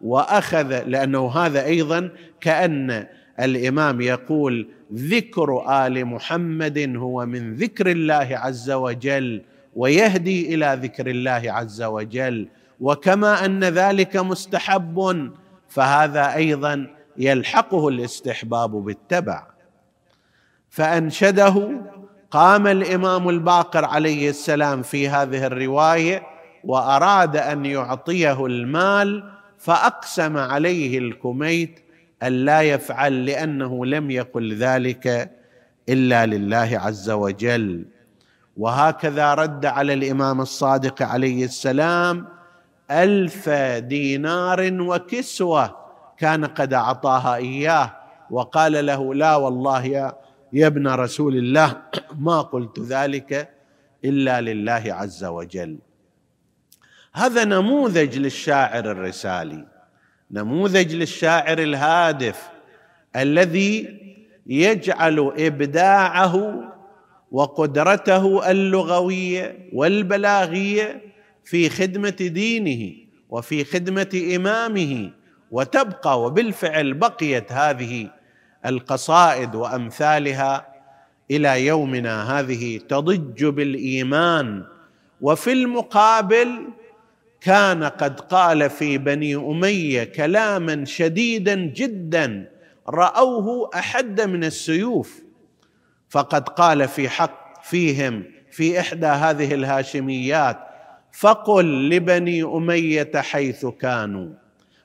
وأخذ 0.00 0.82
لأنه 0.84 1.30
هذا 1.30 1.64
أيضا 1.64 2.10
كأن 2.40 3.06
الإمام 3.40 4.00
يقول 4.00 4.68
ذكر 4.94 5.64
آل 5.86 6.04
محمد 6.04 6.96
هو 6.96 7.26
من 7.26 7.54
ذكر 7.54 7.90
الله 7.90 8.28
عز 8.30 8.70
وجل 8.70 9.42
ويهدي 9.76 10.54
إلى 10.54 10.78
ذكر 10.82 11.06
الله 11.06 11.42
عز 11.46 11.82
وجل. 11.82 12.48
وكما 12.80 13.44
أن 13.44 13.64
ذلك 13.64 14.16
مستحب 14.16 15.30
فهذا 15.68 16.34
أيضا 16.34 16.86
يلحقه 17.16 17.88
الاستحباب 17.88 18.70
بالتبع. 18.70 19.46
فأنشده 20.70 21.70
قام 22.30 22.66
الإمام 22.66 23.28
الباقر 23.28 23.84
عليه 23.84 24.30
السلام 24.30 24.82
في 24.82 25.08
هذه 25.08 25.46
الرواية 25.46 26.22
وأراد 26.64 27.36
أن 27.36 27.66
يعطيه 27.66 28.46
المال 28.46 29.32
فأقسم 29.58 30.36
عليه 30.36 30.98
الكميت 30.98 31.80
الا 32.22 32.62
يفعل 32.62 33.26
لأنه 33.26 33.86
لم 33.86 34.10
يقل 34.10 34.54
ذلك 34.54 35.30
إلا 35.88 36.26
لله 36.26 36.70
عز 36.72 37.10
وجل. 37.10 37.84
وهكذا 38.56 39.34
رد 39.34 39.66
على 39.66 39.94
الإمام 39.94 40.40
الصادق 40.40 41.02
عليه 41.02 41.44
السلام 41.44 42.39
ألف 42.90 43.48
دينار 43.78 44.72
وكسوة 44.80 45.76
كان 46.18 46.44
قد 46.44 46.74
أعطاها 46.74 47.36
إياه 47.36 47.96
وقال 48.30 48.86
له 48.86 49.14
لا 49.14 49.36
والله 49.36 49.84
يا, 49.84 50.16
يا 50.52 50.66
ابن 50.66 50.88
رسول 50.88 51.36
الله 51.36 51.82
ما 52.18 52.42
قلت 52.42 52.80
ذلك 52.80 53.50
إلا 54.04 54.40
لله 54.40 54.82
عز 54.86 55.24
وجل. 55.24 55.78
هذا 57.12 57.44
نموذج 57.44 58.18
للشاعر 58.18 58.90
الرسالي 58.90 59.66
نموذج 60.30 60.94
للشاعر 60.94 61.58
الهادف 61.58 62.48
الذي 63.16 64.00
يجعل 64.46 65.32
إبداعه 65.38 66.60
وقدرته 67.32 68.50
اللغوية 68.50 69.70
والبلاغية 69.72 71.09
في 71.50 71.70
خدمة 71.70 72.10
دينه 72.20 72.92
وفي 73.30 73.64
خدمة 73.64 74.32
إمامه 74.36 75.10
وتبقى 75.50 76.22
وبالفعل 76.22 76.94
بقيت 76.94 77.52
هذه 77.52 78.10
القصائد 78.66 79.54
وأمثالها 79.54 80.66
إلى 81.30 81.66
يومنا 81.66 82.38
هذه 82.38 82.78
تضج 82.78 83.44
بالإيمان. 83.44 84.64
وفي 85.20 85.52
المقابل 85.52 86.68
كان 87.40 87.84
قد 87.84 88.20
قال 88.20 88.70
في 88.70 88.98
بني 88.98 89.36
أمية 89.36 90.04
كلاما 90.04 90.84
شديدا 90.84 91.54
جدا 91.54 92.50
رأوه 92.88 93.70
أحد 93.74 94.20
من 94.20 94.44
السيوف 94.44 95.22
فقد 96.08 96.48
قال 96.48 96.88
في 96.88 97.08
حق 97.08 97.62
فيهم 97.64 98.24
في 98.50 98.80
إحدى 98.80 99.06
هذه 99.06 99.54
الهاشميات 99.54 100.69
فقل 101.12 101.88
لبني 101.88 102.42
أمية 102.42 103.10
حيث 103.16 103.66
كانوا 103.66 104.28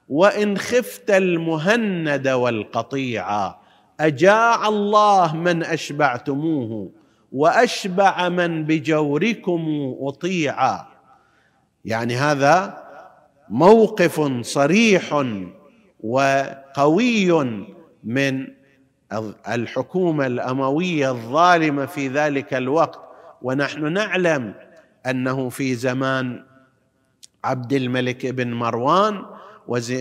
وإن 0.09 0.57
خفت 0.57 1.11
المهند 1.11 2.27
والقطيعا 2.27 3.55
أجاع 3.99 4.67
الله 4.67 5.35
من 5.35 5.63
أشبعتموه 5.63 6.91
وأشبع 7.31 8.29
من 8.29 8.63
بجوركم 8.63 9.95
اطيعا 10.01 10.85
يعني 11.85 12.15
هذا 12.15 12.83
موقف 13.49 14.31
صريح 14.41 15.25
وقوي 15.99 17.31
من 18.03 18.47
الحكومة 19.49 20.25
الأموية 20.25 21.11
الظالمة 21.11 21.85
في 21.85 22.07
ذلك 22.07 22.53
الوقت. 22.53 22.99
ونحن 23.41 23.93
نعلم 23.93 24.53
أنه 25.09 25.49
في 25.49 25.75
زمان 25.75 26.43
عبد 27.43 27.73
الملك 27.73 28.25
بن 28.25 28.53
مروان 28.53 29.25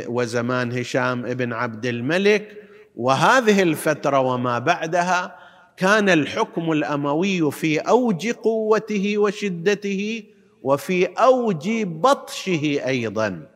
وزمان 0.09 0.79
هشام 0.79 1.23
بن 1.23 1.53
عبد 1.53 1.87
الملك 1.87 2.65
وهذه 2.97 3.63
الفترة 3.63 4.19
وما 4.19 4.59
بعدها 4.59 5.37
كان 5.77 6.09
الحكم 6.09 6.73
الأموي 6.73 7.51
في 7.51 7.79
أوج 7.79 8.29
قوته 8.29 9.19
وشدته 9.19 10.25
وفي 10.63 11.07
أوج 11.07 11.69
بطشه 11.83 12.81
أيضا. 12.87 13.47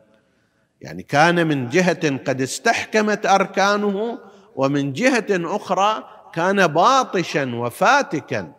يعني 0.81 1.03
كان 1.03 1.47
من 1.47 1.69
جهة 1.69 2.17
قد 2.17 2.41
استحكمت 2.41 3.25
أركانه 3.25 4.19
ومن 4.55 4.93
جهة 4.93 5.27
أخرى 5.31 6.03
كان 6.33 6.67
باطشا 6.67 7.55
وفاتكا. 7.55 8.51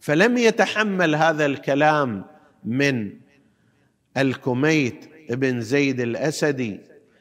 فلم 0.00 0.38
يتحمل 0.38 1.14
هذا 1.14 1.46
الكلام 1.46 2.24
من 2.64 3.10
الكميت 4.16 5.04
بن 5.30 5.60
زيد 5.60 6.00
الأسدي 6.00 6.80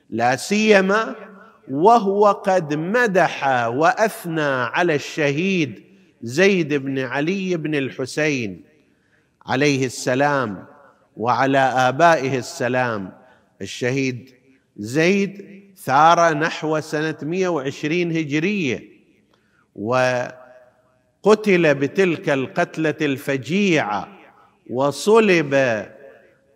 لا 0.10 0.36
سيما 0.36 1.16
وهو 1.72 2.32
قد 2.32 2.74
مدح 2.74 3.48
وأثنى 3.68 4.42
على 4.42 4.96
الشهيد 4.96 5.84
زيد 6.22 6.74
بن 6.74 7.00
علي 7.00 7.58
بن 7.58 7.76
الحسين 7.76 8.62
عليه 9.46 9.86
السلام 9.86 10.66
وعلى 11.18 11.58
آبائه 11.60 12.38
السلام. 12.38 13.12
الشهيد 13.62 14.30
زيد 14.78 15.62
ثار 15.78 16.38
نحو 16.38 16.80
سنة 16.80 17.16
120 17.22 18.12
هجرية 18.12 18.84
وقتل 19.76 21.76
بتلك 21.76 22.30
القتلة 22.30 22.96
الفجيعة 23.02 24.18
وصلب 24.72 25.86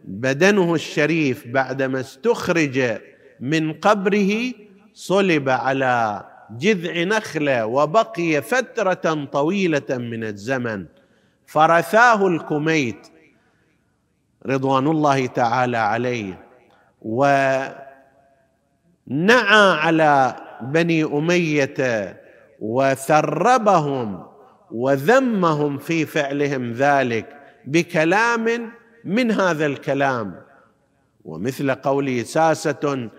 بدنه 0.03 0.73
الشريف 0.73 1.47
بعدما 1.47 1.99
استخرج 1.99 3.01
من 3.39 3.73
قبره 3.73 4.53
صلب 4.93 5.49
على 5.49 6.25
جذع 6.51 7.03
نخلة 7.03 7.65
وبقي 7.65 8.41
فترة 8.41 9.25
طويلة 9.31 9.89
من 9.89 10.23
الزمن. 10.23 10.85
فرثاه 11.45 12.27
الكميت 12.27 13.07
رضوان 14.45 14.87
الله 14.87 15.25
تعالى 15.25 15.77
عليه. 15.77 16.45
ونعى 17.01 17.75
على 19.83 20.35
بني 20.61 21.03
أمية 21.03 21.73
وثربهم 22.59 24.25
وذمهم 24.71 25.77
في 25.77 26.05
فعلهم 26.05 26.71
ذلك. 26.71 27.34
بكلام 27.67 28.71
من 29.05 29.31
هذا 29.31 29.65
الكلام. 29.65 30.41
ومثل 31.25 31.71
قوله 31.71 32.23
ساسه 32.23 33.09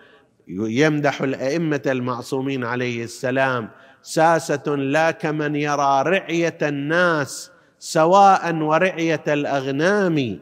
يمدح 0.48 1.22
الأئمة 1.22 1.82
المعصومين 1.87 2.64
عليه 2.64 3.04
السلام 3.04 3.68
ساسه 4.02 4.74
لا 4.76 5.11
كمن 5.11 5.56
يرى 5.56 6.02
رعية 6.06 6.59
الناس 6.62 7.50
سواء 7.78 8.54
ورعية 8.54 9.24
الأغنام. 9.28 10.40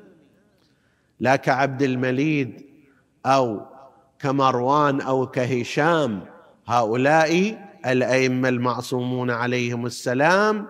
لا 1.21 1.37
كعبد 1.37 1.83
المليد 1.83 2.67
أو 3.27 3.61
كمروان 4.19 5.01
أو 5.01 5.27
كهشام 5.27 6.21
هؤلاء 6.67 7.59
الأئمة 7.87 8.49
المعصومون 8.49 9.31
عليهم 9.31 9.87
السلام 9.87 10.67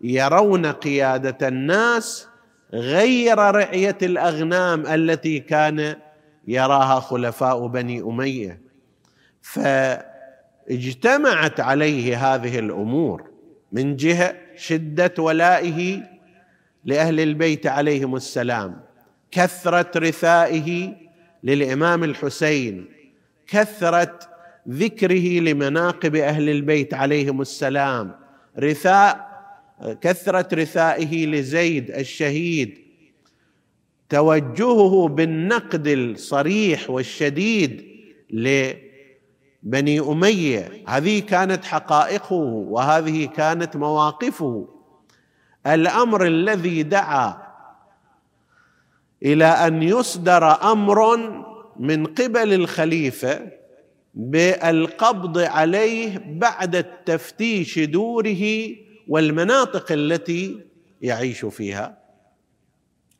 يرون 0.00 0.66
قيادة 0.66 1.48
الناس 1.48 2.28
غير 2.74 3.38
رعية 3.38 3.98
الأغنام 4.02 4.86
التي 4.86 5.40
كان 5.40 5.96
يراها 6.48 7.00
خلفاء 7.00 7.66
بني 7.66 8.00
أمية. 8.00 8.62
فاجتمعت 10.68 11.60
عليه 11.60 12.34
هذه 12.34 12.58
الأمور 12.58 13.30
من 13.72 13.96
جهة 13.96 14.34
شدة 14.56 15.14
ولائه 15.18 16.02
لأهل 16.84 17.20
البيت 17.20 17.66
عليهم 17.66 18.16
السلام 18.16 18.80
كثرة 19.30 19.98
رثائه 19.98 20.94
للإمام 21.42 22.04
الحسين 22.04 22.88
كثرة 23.46 24.18
ذكره 24.68 25.40
لمناقب 25.40 26.16
أهل 26.16 26.48
البيت 26.48 26.94
عليهم 26.94 27.40
السلام 27.40 28.14
رثاء 28.58 29.31
كثرة 30.00 30.48
رثائه 30.54 31.26
لزيد 31.26 31.90
الشهيد. 31.90 32.78
توجهه 34.08 35.08
بالنقد 35.08 35.86
الصريح 35.86 36.90
والشديد 36.90 37.86
لبني 38.30 40.00
أمية. 40.00 40.82
هذه 40.88 41.18
كانت 41.20 41.64
حقائقه 41.64 42.36
وهذه 42.36 43.26
كانت 43.26 43.76
مواقفه. 43.76 44.68
الأمر 45.66 46.26
الذي 46.26 46.82
دعا 46.82 47.52
إلى 49.22 49.44
أن 49.44 49.82
يصدر 49.82 50.72
أمر 50.72 51.16
من 51.76 52.06
قبل 52.06 52.52
الخليفة 52.52 53.50
بالقبض 54.14 55.38
عليه 55.38 56.22
بعد 56.26 56.76
التفتيش 56.76 57.78
دوره 57.78 58.76
والمناطق 59.08 59.92
التي 59.92 60.60
يعيش 61.02 61.44
فيها. 61.44 61.98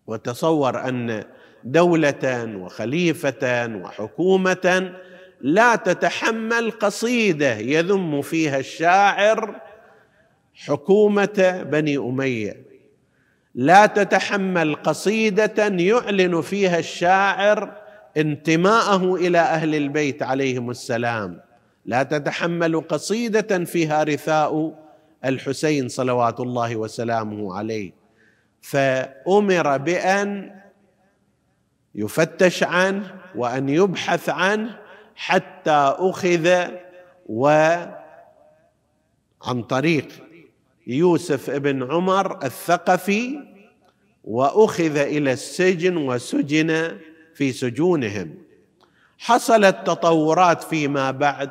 وتصور 0.06 0.88
أن 0.88 1.24
دوله 1.64 2.56
وخليفه 2.56 3.66
وحكومه 3.76 4.92
لا 5.40 5.76
تتحمل 5.76 6.70
قصيدة 6.70 7.54
يذم 7.54 8.22
فيها 8.22 8.58
الشاعر 8.58 9.60
حكومة 10.54 11.64
بني 11.70 11.96
أمية. 11.98 12.62
لا 13.54 13.86
تتحمل 13.86 14.74
قصيدة 14.74 15.66
يعلن 15.66 16.40
فيها 16.40 16.78
الشاعر 16.78 17.72
انتماءه 18.16 19.14
إلى 19.14 19.38
أهل 19.38 19.74
البيت 19.74 20.22
عليهم 20.22 20.70
السلام. 20.70 21.40
لا 21.86 22.02
تتحمل 22.02 22.80
قصيدة 22.80 23.64
فيها 23.64 24.02
رثاء 24.02 24.81
الحسين 25.24 25.88
صلوات 25.88 26.40
الله 26.40 26.76
وسلامه 26.76 27.56
عليه. 27.56 27.92
فأمر 28.60 29.76
بأن 29.76 30.60
يفتش 31.94 32.62
عنه 32.62 33.14
وأن 33.34 33.68
يبحث 33.68 34.28
عنه 34.28 34.78
حتى 35.14 35.94
أخذ 35.98 36.68
وعن 37.26 37.92
طريق 39.68 40.08
يوسف 40.86 41.50
ابن 41.50 41.92
عمر 41.92 42.44
الثقفي 42.44 43.38
وأخذ 44.24 44.96
إلى 44.96 45.32
السجن 45.32 45.96
وسجن 45.96 46.98
في 47.34 47.52
سجونهم. 47.52 48.34
حصلت 49.18 49.76
تطورات 49.86 50.62
فيما 50.62 51.10
بعد. 51.10 51.50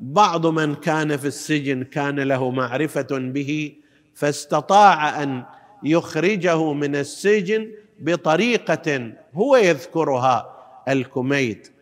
بعض 0.00 0.46
من 0.46 0.74
كان 0.74 1.16
في 1.16 1.26
السجن 1.26 1.84
كان 1.84 2.20
له 2.20 2.50
معرفة 2.50 3.06
به 3.10 3.72
فاستطاع 4.14 5.22
أن 5.22 5.42
يخرجه 5.82 6.72
من 6.72 6.96
السجن 6.96 7.68
بطريقة 8.00 9.12
هو 9.34 9.56
يذكرها 9.56 10.56
الكميت. 10.88 11.72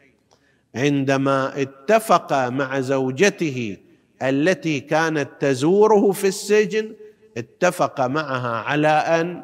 عندما 0.75 1.63
اتفق 1.63 2.49
مع 2.49 2.81
زوجته 2.81 3.77
التي 4.23 4.81
كانت 4.81 5.29
تزوره 5.41 6.13
في 6.13 6.27
السجن 6.27 6.93
اتفق 7.37 8.01
معها 8.01 8.57
على 8.57 8.89
أن 8.89 9.43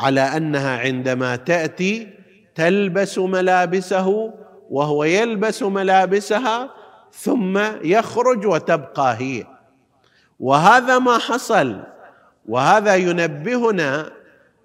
على 0.00 0.20
أنها 0.20 0.78
عندما 0.78 1.36
تأتي 1.36 2.08
تلبس 2.54 3.18
ملابسه 3.18 4.32
وهو 4.70 5.04
يلبس 5.04 5.62
ملابسها 5.62 6.79
ثم 7.12 7.58
يخرج 7.82 8.46
وتبقى 8.46 9.16
هي. 9.18 9.46
وهذا 10.40 10.98
ما 10.98 11.18
حصل. 11.18 11.82
وهذا 12.46 12.94
ينبهنا 12.94 14.12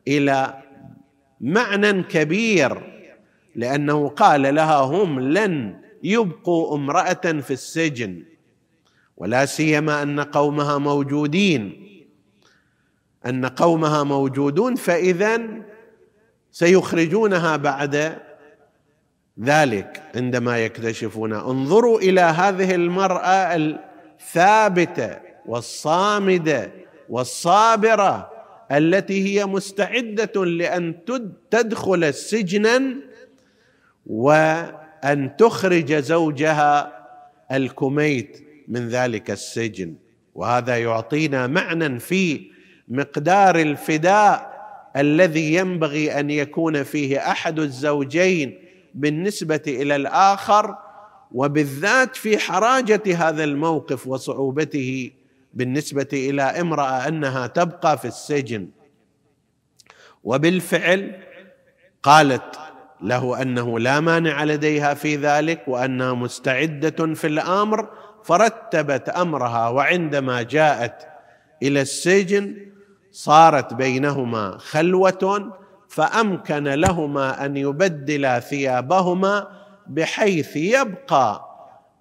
إلى 0.07 0.61
معنى 1.41 2.03
كبير 2.03 3.01
لأنه 3.55 4.09
قال 4.09 4.55
لها 4.55 4.79
هم 4.79 5.19
لن 5.19 5.81
يبقوا 6.03 6.75
امرأة 6.75 7.41
في 7.41 7.51
السجن. 7.51 8.23
ولا 9.17 9.45
سيما 9.45 10.03
أن 10.03 10.19
قومها 10.19 10.77
موجودين. 10.77 11.85
أن 13.25 13.45
قومها 13.45 14.03
موجودون 14.03 14.75
فاذا 14.75 15.41
سيخرجونها 16.51 17.55
بعد 17.55 18.19
ذلك 19.43 20.03
عندما 20.15 20.59
يكتشفون 20.59 21.33
انظروا 21.33 21.99
إلى 21.99 22.21
هذه 22.21 22.75
المرأة 22.75 23.55
الثابتة 23.55 25.17
والصامدة 25.45 26.71
والصابرة 27.09 28.31
التي 28.71 29.25
هي 29.25 29.45
مستعدة 29.45 30.45
لأن 30.45 30.95
تدخل 31.51 32.13
سجنا 32.13 32.95
وأن 34.05 35.35
تخرج 35.37 35.93
زوجها 35.93 36.91
الكميت 37.51 38.43
من 38.67 38.89
ذلك 38.89 39.31
السجن. 39.31 39.95
وهذا 40.35 40.77
يعطينا 40.77 41.47
معنى 41.47 41.99
في 41.99 42.51
مقدار 42.87 43.59
الفداء 43.59 44.55
الذي 44.95 45.53
ينبغي 45.53 46.19
أن 46.19 46.29
يكون 46.29 46.83
فيه 46.83 47.31
أحد 47.31 47.59
الزوجين 47.59 48.64
بالنسبة 48.95 49.61
إلى 49.67 49.95
الآخر 49.95 50.77
وبالذات 51.31 52.15
في 52.15 52.37
حراجة 52.37 53.01
هذا 53.15 53.43
الموقف 53.43 54.07
وصعوبته 54.07 55.11
بالنسبة 55.53 56.07
إلى 56.13 56.41
امرأة 56.41 57.07
أنها 57.07 57.47
تبقى 57.47 57.97
في 57.97 58.05
السجن. 58.05 58.67
وبالفعل 60.23 61.21
قالت 62.03 62.59
له 63.01 63.41
أنه 63.41 63.79
لا 63.79 63.99
مانع 63.99 64.43
لديها 64.43 64.93
في 64.93 65.15
ذلك 65.15 65.63
وأنها 65.67 66.13
مستعدة 66.13 67.13
في 67.13 67.27
الأمر 67.27 67.89
فرتبت 68.23 69.09
أمرها 69.09 69.69
وعندما 69.69 70.41
جاءت 70.41 71.07
إلى 71.63 71.81
السجن 71.81 72.55
صارت 73.11 73.73
بينهما 73.73 74.57
خلوة 74.57 75.53
فأمكن 75.95 76.63
لهما 76.63 77.45
أن 77.45 77.57
يبدلا 77.57 78.39
ثيابهما 78.39 79.47
بحيث 79.87 80.55
يبقى 80.55 81.45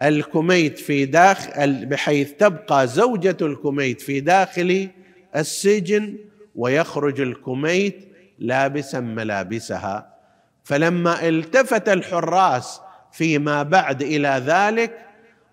الكميت 0.02 0.78
في 0.78 1.04
داخل 1.04 1.86
بحيث 1.86 2.32
تبقى 2.32 2.86
زوجة 2.86 3.36
الكميت 3.42 4.00
في 4.00 4.20
داخل 4.20 4.88
السجن 5.36 6.16
ويخرج 6.54 7.20
الكميت 7.20 8.08
لابسا 8.38 9.00
ملابسها. 9.00 10.14
فلما 10.64 11.28
التفت 11.28 11.88
الحراس 11.88 12.80
فيما 13.12 13.62
بعد 13.62 14.02
إلى 14.02 14.42
ذلك 14.46 14.98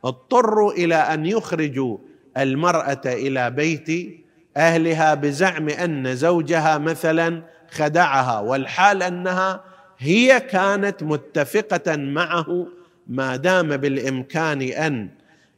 اضطروا 0.05 0.73
إلى 0.73 0.95
أن 0.95 1.25
يخرجوا 1.25 1.97
المرأة 2.37 3.01
إلى 3.05 3.51
بيت 3.51 4.09
أهلها 4.57 5.13
بزعم 5.13 5.69
أن 5.69 6.15
زوجها 6.15 6.77
مثلا 6.77 7.43
خدعها 7.71 8.39
والحال 8.39 9.03
أنها 9.03 9.63
هي 9.97 10.39
كانت 10.39 11.03
متفقة 11.03 11.95
معه 11.95 12.67
ما 13.07 13.35
دام 13.35 13.77
بالإمكان 13.77 14.61
أن 14.61 15.09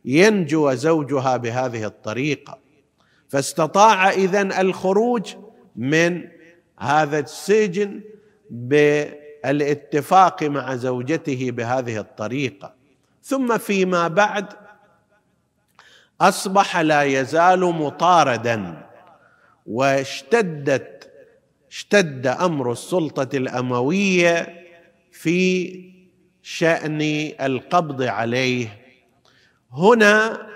ينجو 0.06 0.74
زوجها 0.74 1.38
بهذه 1.38 1.86
الطريقة. 1.86 2.60
فاستطاع 3.30 4.10
اذن 4.10 4.52
الخروج 4.52 5.34
من 5.76 6.28
هذا 6.80 7.20
السجن 7.20 8.02
بالاتفاق 8.50 10.44
مع 10.44 10.76
زوجته 10.76 11.52
بهذه 11.52 12.00
الطريقة. 12.00 12.74
ثم 13.24 13.58
فيما 13.58 14.08
بعد 14.08 14.46
أصبح 16.22 16.78
لا 16.78 17.04
يزال 17.04 17.60
مطاردا 17.60 18.88
واشتدت 19.66 21.13
اشتد 21.74 22.28
أمر 22.28 22.72
السلطة 22.72 23.38
الأموية 23.38 24.64
في 25.12 25.70
شأن 26.42 27.02
القبض 27.42 28.02
عليه. 28.02 28.80
هنا 29.72 30.48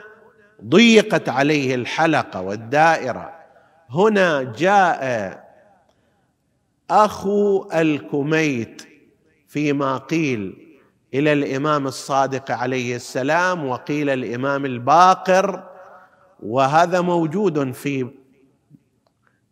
ضيقت 0.65 1.30
عليه 1.30 1.75
الحلقة 1.75 2.41
والدائرة. 2.41 3.34
هنا 3.89 4.43
جاء 4.58 5.03
أخو 6.89 7.69
الكميت 7.73 8.82
فيما 9.47 9.97
قيل 9.97 10.67
إلى 11.13 11.34
الإمام 11.34 11.88
الصادق 11.88 12.51
عليه 12.51 12.95
السلام 12.95 13.65
وقيل 13.65 14.10
الإمام 14.10 14.65
الباقر 14.65 15.69
وهذا 16.39 17.01
موجود 17.01 17.71
في 17.71 18.08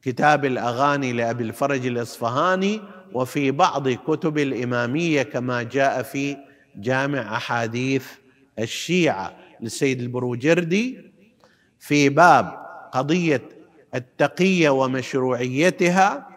كتاب 0.06 0.46
الأغاني 0.46 1.14
لأبي 1.14 1.44
الفرج 1.44 1.86
الإصفهاني 1.86 2.82
وفي 3.14 3.52
بعض 3.52 3.90
كتب 3.90 4.38
الإمامية 4.38 5.24
كما 5.24 5.64
جاء 5.64 6.04
في 6.04 6.38
جامع 6.76 7.38
أحاديث 7.38 8.08
الشيعة 8.60 9.36
للسيد 9.62 10.02
البروجردي 10.02 11.12
في 11.80 12.10
باب 12.10 12.66
قضية 12.92 13.42
التقية 13.96 14.70
ومشروعيتها. 14.70 16.28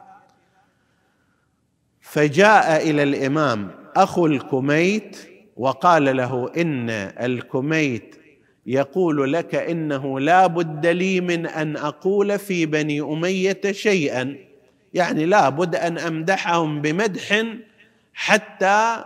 فجاء 2.01 2.91
إلى 2.91 3.03
الإمام 3.03 3.71
أخو 3.97 4.27
الكميت 4.27 5.17
وقال 5.57 6.17
له 6.17 6.53
إن 6.57 6.91
الكميت 7.21 8.18
يقول 8.69 9.33
لك 9.33 9.55
إنه 9.55 10.21
لا 10.21 10.47
بد 10.47 10.87
لي 10.87 11.21
من 11.21 11.47
أن 11.47 11.77
أقول 11.77 12.39
في 12.39 12.67
بني 12.67 13.01
أمية 13.01 13.61
شيئا. 13.71 14.37
يعني 14.95 15.27
لا 15.27 15.49
بد 15.49 15.75
أن 15.75 15.99
أمدحهم 15.99 16.83
بمدح 16.83 17.43
حتى 18.15 19.05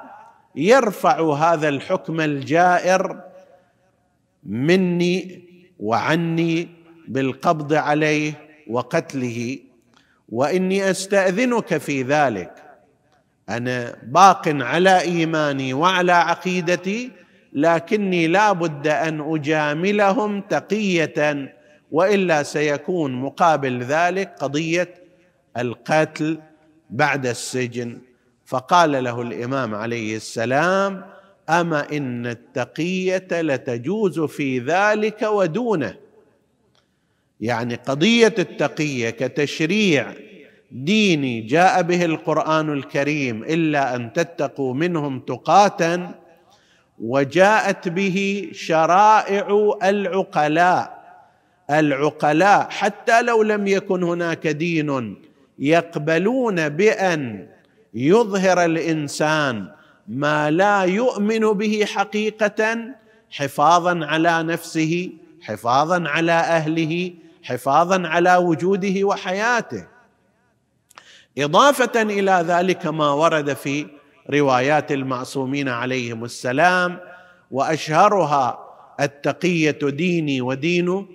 يرفعوا 0.57 1.37
هذا 1.37 1.68
الحكم 1.68 2.20
الجائر 2.20 3.20
مني 4.44 5.42
وعني 5.81 6.68
بالقبض 7.09 7.72
عليه 7.72 8.33
وقتله. 8.66 9.59
وإني 10.29 10.90
أستأذنك 10.90 11.79
في 11.79 12.03
ذلك. 12.03 12.55
أنا 13.48 13.96
باق 14.03 14.42
على 14.48 15.01
إيماني 15.01 15.75
وعلى 15.75 16.12
عقيدتي 16.12 17.11
لكني 17.52 18.26
لا 18.26 18.52
بد 18.52 18.86
أن 18.86 19.34
أجاملهم 19.34 20.40
تقية 20.40 21.54
وإلا 21.92 22.42
سيكون 22.42 23.12
مقابل 23.12 23.82
ذلك 23.82 24.34
قضية 24.38 24.94
القتل 25.56 26.38
بعد 26.90 27.26
السجن. 27.26 27.98
فقال 28.46 29.04
له 29.04 29.22
الإمام 29.22 29.74
عليه 29.74 30.16
السلام 30.16 31.04
أما 31.50 31.92
إن 31.92 32.26
التقية 32.26 33.28
لتجوز 33.32 34.20
في 34.20 34.58
ذلك 34.58 35.22
ودونه. 35.22 35.96
يعني 37.40 37.74
قضية 37.74 38.34
التقية 38.38 39.10
كتشريع 39.10 40.12
ديني 40.70 41.40
جاء 41.40 41.82
به 41.82 42.04
القرآن 42.04 42.72
الكريم 42.72 43.42
إلا 43.42 43.96
أن 43.96 44.12
تتقوا 44.12 44.74
منهم 44.74 45.20
تقاتا 45.20 46.21
وجاءت 46.98 47.88
به 47.88 48.48
شرائع 48.52 49.78
العقلاء. 49.83 51.02
العقلاء 51.70 52.68
حتى 52.70 53.22
لو 53.22 53.42
لم 53.42 53.66
يكن 53.66 54.02
هناك 54.02 54.46
دين 54.46 55.16
يقبلون 55.59 56.68
بأن 56.68 57.48
يظهر 57.94 58.64
الإنسان 58.64 59.70
ما 60.09 60.50
لا 60.50 60.83
يؤمن 60.83 61.40
به 61.40 61.85
حقيقة 61.85 62.78
حفاظا 63.31 64.07
على 64.07 64.42
نفسه 64.42 65.11
حفاظا 65.42 66.09
على 66.09 66.33
أهله 66.33 67.12
حفاظا 67.42 68.09
على 68.09 68.37
وجوده 68.37 69.05
وحياته. 69.05 69.87
إضافة 71.38 72.02
إلى 72.02 72.44
ذلك 72.46 72.87
ما 72.87 73.11
ورد 73.11 73.52
في 73.52 73.87
روايات 74.30 74.92
المعصومين 74.92 75.68
عليهم 75.68 76.24
السلام 76.24 76.98
وأشهرها 77.50 78.58
التقية 79.00 79.78
ديني 79.82 80.40
ودين 80.40 81.06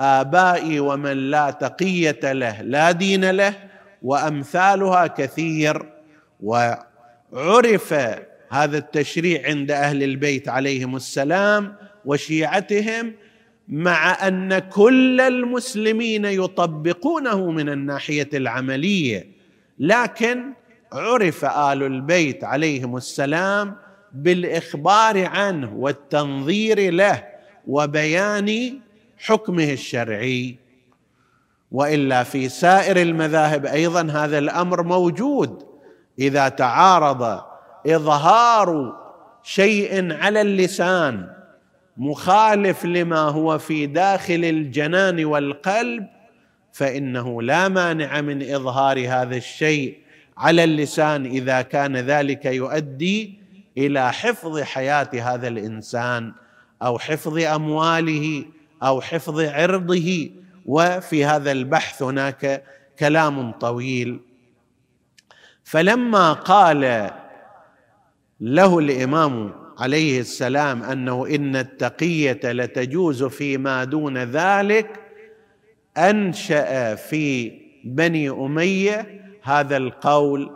آبائي 0.00 0.80
ومن 0.80 1.30
لا 1.30 1.50
تقية 1.50 2.32
له 2.32 2.62
لا 2.62 2.90
دين 2.90 3.30
له 3.30 3.54
وأمثالها 4.02 5.06
كثير. 5.06 5.92
وعرف 6.40 7.94
هذا 8.50 8.78
التشريع 8.78 9.46
عند 9.48 9.70
أهل 9.70 10.02
البيت 10.02 10.48
عليهم 10.48 10.96
السلام 10.96 11.76
وشيعتهم 12.04 13.14
مع 13.68 14.28
أن 14.28 14.58
كل 14.58 15.20
المسلمين 15.20 16.24
يطبقونه 16.24 17.50
من 17.50 17.68
الناحية 17.68 18.28
العملية. 18.34 19.26
لكن 19.78 20.52
عرف 20.92 21.44
آل 21.44 21.82
البيت 21.82 22.44
عليهم 22.44 22.96
السلام 22.96 23.76
بالإخبار 24.12 25.26
عنه 25.26 25.74
والتنظير 25.74 26.92
له 26.92 27.24
وبيان 27.66 28.80
حكمه 29.18 29.72
الشرعي. 29.72 30.56
وإلا 31.70 32.22
في 32.22 32.48
سائر 32.48 33.02
المذاهب 33.02 33.66
أيضا 33.66 34.02
هذا 34.02 34.38
الأمر 34.38 34.82
موجود. 34.82 35.62
إذا 36.18 36.48
تعارض 36.48 37.42
إظهار 37.86 38.96
شيء 39.42 40.12
على 40.12 40.40
اللسان 40.40 41.28
مخالف 41.96 42.84
لما 42.84 43.18
هو 43.18 43.58
في 43.58 43.86
داخل 43.86 44.44
الجنان 44.44 45.24
والقلب 45.24 46.06
فإنه 46.72 47.42
لا 47.42 47.68
مانع 47.68 48.20
من 48.20 48.54
إظهار 48.54 49.08
هذا 49.08 49.36
الشيء 49.36 49.98
على 50.38 50.64
اللسان 50.64 51.26
إذا 51.26 51.62
كان 51.62 51.96
ذلك 51.96 52.44
يؤدي 52.44 53.38
إلى 53.78 54.12
حفظ 54.12 54.60
حياة 54.60 55.10
هذا 55.14 55.48
الإنسان 55.48 56.32
أو 56.82 56.98
حفظ 56.98 57.38
أمواله 57.38 58.44
أو 58.82 59.00
حفظ 59.00 59.40
عرضه 59.40 60.30
وفي 60.66 61.24
هذا 61.24 61.52
البحث 61.52 62.02
هناك 62.02 62.64
كلام 62.98 63.52
طويل. 63.52 64.20
فلما 65.64 66.32
قال 66.32 67.10
له 68.40 68.78
الإمام 68.78 69.52
عليه 69.78 70.20
السلام 70.20 70.82
أنه 70.82 71.26
إن 71.26 71.56
التقية 71.56 72.40
لتجوز 72.44 73.24
فيما 73.24 73.84
دون 73.84 74.18
ذلك 74.18 75.00
أنشأ 75.96 76.94
في 76.94 77.52
بني 77.84 78.30
أمية 78.30 79.25
هذا 79.46 79.76
القول 79.76 80.50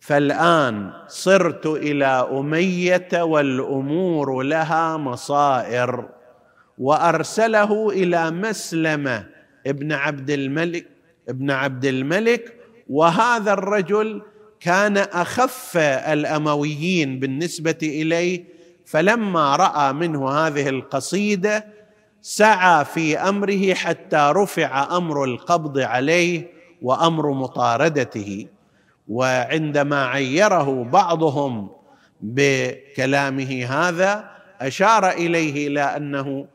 فالآن 0.00 0.92
صرت 1.08 1.66
إلى 1.66 2.28
أمية 2.30 3.08
والأمور 3.22 4.42
لها 4.42 4.96
مصائر 4.96 6.08
وأرسله 6.78 7.90
إلى 7.90 8.30
مسلمة 8.30 9.26
ابن 9.66 9.92
عبد 9.92 10.30
الملك 10.30 10.86
ابن 11.28 11.50
عبد 11.50 11.84
الملك 11.84 12.56
وهذا 12.88 13.52
الرجل 13.52 14.22
كان 14.60 14.96
أخف 14.96 15.76
الأمويين 15.76 17.18
بالنسبة 17.18 17.78
إليه 17.82 18.44
فلما 18.86 19.56
رأى 19.56 19.92
منه 19.92 20.30
هذه 20.30 20.68
القصيدة 20.68 21.66
سعى 22.22 22.84
في 22.84 23.18
أمره 23.18 23.74
حتى 23.74 24.32
رفع 24.36 24.96
أمر 24.96 25.24
القبض 25.24 25.78
عليه 25.78 26.61
وأمر 26.82 27.30
مطاردته 27.30 28.46
وعندما 29.08 30.06
عيره 30.06 30.84
بعضهم 30.84 31.70
بكلامه 32.20 33.64
هذا 33.64 34.30
أشار 34.60 35.10
إليه 35.10 35.68
إلى 35.68 35.80
أنه 35.80 36.46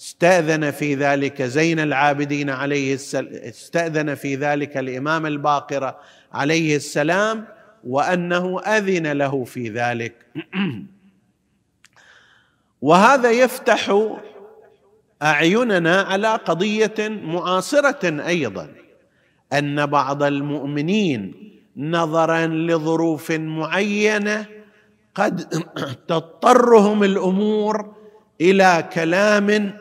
استأذن 0.00 0.70
في 0.70 0.94
ذلك 0.94 1.42
زين 1.42 1.80
العابدين 1.80 2.50
عليه 2.50 2.94
السلام 2.94 3.32
استأذن 3.32 4.14
في 4.14 4.36
ذلك 4.36 4.76
الإمام 4.76 5.26
الباقر 5.26 5.94
عليه 6.32 6.76
السلام 6.76 7.44
وأنه 7.84 8.60
أذن 8.60 9.12
له 9.12 9.44
في 9.44 9.68
ذلك. 9.68 10.14
وهذا 12.82 13.30
يفتح 13.30 14.10
أعيننا 15.22 16.00
على 16.00 16.28
قضية 16.28 17.08
معاصرة 17.08 18.26
أيضا. 18.26 18.81
أن 19.52 19.86
بعض 19.86 20.22
المؤمنين 20.22 21.34
نظرا 21.76 22.46
لظروف 22.46 23.30
معينة 23.30 24.46
قد 25.14 25.64
تضطرهم 26.08 27.04
الأمور 27.04 27.94
إلى 28.40 28.88
كلام 28.92 29.78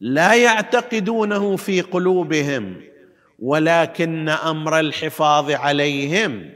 لا 0.00 0.34
يعتقدونه 0.34 1.56
في 1.56 1.80
قلوبهم 1.80 2.80
ولكن 3.38 4.28
أمر 4.28 4.80
الحفاظ 4.80 5.50
عليهم 5.50 6.50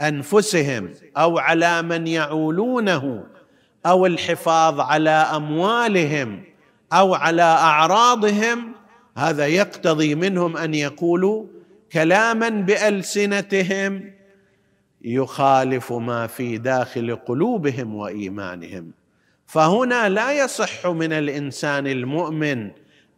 أنفسهم 0.00 0.90
أو 1.16 1.38
على 1.38 1.82
من 1.82 2.06
يعولونه 2.06 3.24
أو 3.86 4.06
الحفاظ 4.06 4.80
على 4.80 5.10
أموالهم 5.10 6.44
أو 6.92 7.14
على 7.14 7.42
أعراضهم 7.42 8.72
هذا 9.16 9.46
يقتضي 9.46 10.14
منهم 10.14 10.56
أن 10.56 10.74
يقولوا 10.74 11.44
كلاما 11.92 12.48
بألسنتهم 12.48 14.10
يخالف 15.02 15.92
ما 15.92 16.26
في 16.26 16.58
داخل 16.58 17.16
قلوبهم 17.16 17.94
وإيمانهم. 17.94 18.90
فهنا 19.46 20.08
لا 20.08 20.44
يصح 20.44 20.86
من 20.86 21.12
الإنسان 21.12 21.86
المؤمن 21.86 22.70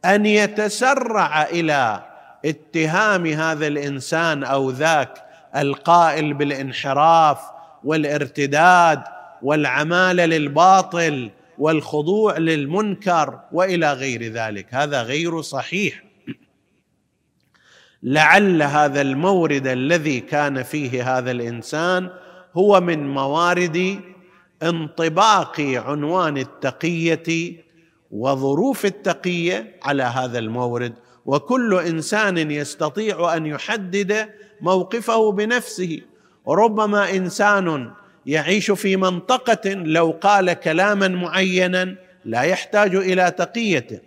أن 0.05 0.27
يتسرع 0.27 1.43
إلى 1.43 2.03
اتهام 2.45 3.27
هذا 3.27 3.67
الإنسان 3.67 4.45
أو 4.45 4.71
ذاك 4.71 5.25
القائل 5.57 6.35
بالانحراف 6.35 7.39
والارتداد 7.85 9.03
والعماله 9.43 10.27
للباطل 10.27 11.31
والخضوع 11.63 12.39
للمنكر 12.39 13.41
وإلى 13.53 13.93
غير 13.93 14.23
ذلك. 14.23 14.67
هذا 14.71 15.03
غير 15.03 15.41
صحيح. 15.43 16.05
لعل 18.03 18.63
هذا 18.63 19.01
المورد 19.01 19.67
الذي 19.67 20.21
كان 20.21 20.63
فيه 20.63 21.19
هذا 21.19 21.31
الإنسان 21.31 22.11
هو 22.55 22.81
من 22.81 23.15
موارد 23.15 24.01
انطباق 24.63 25.61
عنوان 25.61 26.39
التقية 26.39 27.57
وظروف 28.11 28.85
التقية 28.87 29.77
على 29.83 30.03
هذا 30.03 30.39
المورد. 30.39 30.95
وكل 31.27 31.75
إنسان 31.75 32.51
يستطيع 32.51 33.37
أن 33.37 33.47
يحدد 33.47 34.29
موقفه 34.61 35.33
بنفسه. 35.33 36.01
ربما 36.49 37.11
إنسان 37.11 37.91
يعيش 38.27 38.71
في 38.71 38.97
منطقة 38.97 39.71
لو 39.73 40.19
قال 40.21 40.53
كلاما 40.53 41.09
معينا 41.09 41.95
لا 42.25 42.43
يحتاج 42.43 42.95
إلى 42.95 43.31
تقيته 43.31 44.01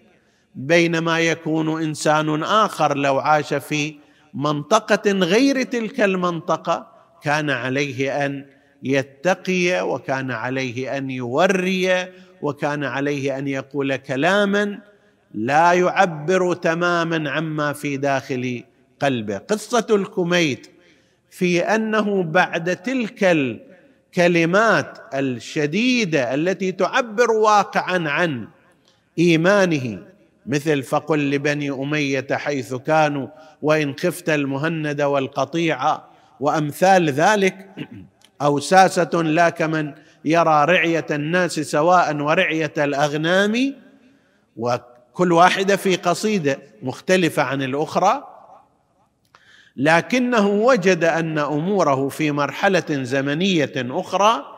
بينما 0.55 1.19
يكون 1.19 1.83
إنسان 1.83 2.43
آخر 2.43 2.97
لو 2.97 3.19
عاش 3.19 3.53
في 3.53 3.95
منطقة 4.33 5.11
غير 5.11 5.63
تلك 5.63 6.01
المنطقة 6.01 6.87
كان 7.23 7.49
عليه 7.49 8.25
أن 8.25 8.45
يتقي 8.83 9.81
وكان 9.81 10.31
عليه 10.31 10.97
أن 10.97 11.09
يوري 11.09 12.07
وكان 12.41 12.83
عليه 12.83 13.37
أن 13.37 13.47
يقول 13.47 13.95
كلاما 13.95 14.79
لا 15.33 15.73
يعبر 15.73 16.53
تماما 16.53 17.31
عما 17.31 17.73
في 17.73 17.97
داخل 17.97 18.63
قلبه. 18.99 19.37
قصة 19.37 19.87
الكميت 19.89 20.67
في 21.29 21.61
أنه 21.61 22.23
بعد 22.23 22.75
تلك 22.75 23.23
الكلمات 24.17 24.97
الشديدة 25.13 26.33
التي 26.33 26.71
تعبر 26.71 27.31
واقعا 27.31 28.09
عن 28.09 28.47
إيمانه 29.19 29.99
مثل 30.45 30.83
فقل 30.83 31.31
لبني 31.31 31.71
أمية 31.71 32.27
حيث 32.31 32.73
كانوا 32.73 33.27
وإن 33.61 33.95
خفت 33.99 34.29
المهند 34.29 35.01
والقطيعه 35.01 36.09
وأمثال 36.39 37.09
ذلك 37.09 37.69
أو 38.41 38.59
ساسه 38.59 39.09
لا 39.13 39.49
كمن 39.49 39.93
يرى 40.25 40.65
رعية 40.65 41.05
الناس 41.11 41.59
سواء 41.59 42.15
ورعية 42.15 42.73
الأغنام 42.77 43.75
وكل 44.57 45.31
واحدة 45.31 45.75
في 45.75 45.95
قصيدة 45.95 46.59
مختلفة 46.81 47.43
عن 47.43 47.61
الأخرى. 47.61 48.34
لكنه 49.77 50.47
وجد 50.47 51.03
أن 51.03 51.37
أموره 51.39 52.09
في 52.09 52.31
مرحلة 52.31 52.85
زمنية 52.89 53.73
أخرى 53.75 54.55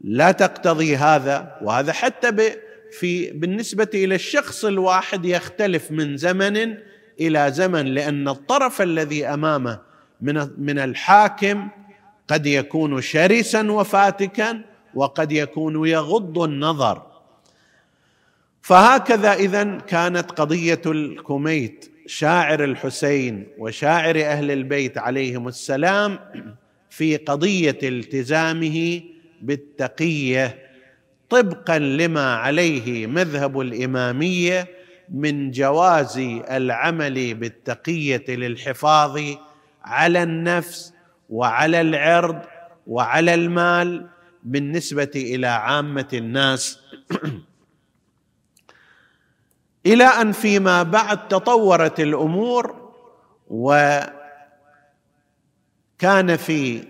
لا 0.00 0.32
تقتضي 0.32 0.96
هذا 0.96 1.58
وهذا 1.62 1.92
حتى 1.92 2.32
في 2.98 3.30
بالنسبة 3.30 3.88
إلى 3.94 4.14
الشخص 4.14 4.64
الواحد 4.64 5.24
يختلف 5.24 5.90
من 5.90 6.16
زمن 6.16 6.76
إلى 7.20 7.50
زمن 7.52 7.86
لأن 7.86 8.28
الطرف 8.28 8.82
الذي 8.82 9.26
أمامه 9.26 9.80
من 10.20 10.48
من 10.58 10.78
الحاكم 10.78 11.68
قد 12.28 12.46
يكون 12.46 13.00
شرسا 13.00 13.70
وفاتكا 13.70 14.60
وقد 14.94 15.32
يكون 15.32 15.88
يغض 15.88 16.38
النظر. 16.38 17.02
فهكذا 18.62 19.32
اذا 19.32 19.64
كانت 19.64 20.30
قضية 20.30 20.82
الكميت 20.86 21.93
شاعر 22.06 22.64
الحسين 22.64 23.46
وشاعر 23.58 24.16
أهل 24.16 24.50
البيت 24.50 24.98
عليهم 24.98 25.48
السلام 25.48 26.18
في 26.90 27.16
قضية 27.16 27.78
التزامه 27.82 29.00
بالتقية 29.42 30.58
طبقا 31.30 31.78
لما 31.78 32.34
عليه 32.34 33.06
مذهب 33.06 33.60
الإمامية 33.60 34.68
من 35.08 35.50
جواز 35.50 36.18
العمل 36.50 37.34
بالتقية 37.34 38.24
للحفاظ 38.28 39.20
على 39.84 40.22
النفس 40.22 40.92
وعلى 41.30 41.80
العرض 41.80 42.40
وعلى 42.86 43.34
المال 43.34 44.06
بالنسبة 44.44 45.10
إلى 45.16 45.46
عامة 45.46 46.08
الناس. 46.12 46.78
إلى 49.86 50.04
أن 50.04 50.32
فيما 50.32 50.82
بعد 50.82 51.28
تطورت 51.28 52.00
الأمور 52.00 52.92
وكان 53.48 54.06
في 56.36 56.84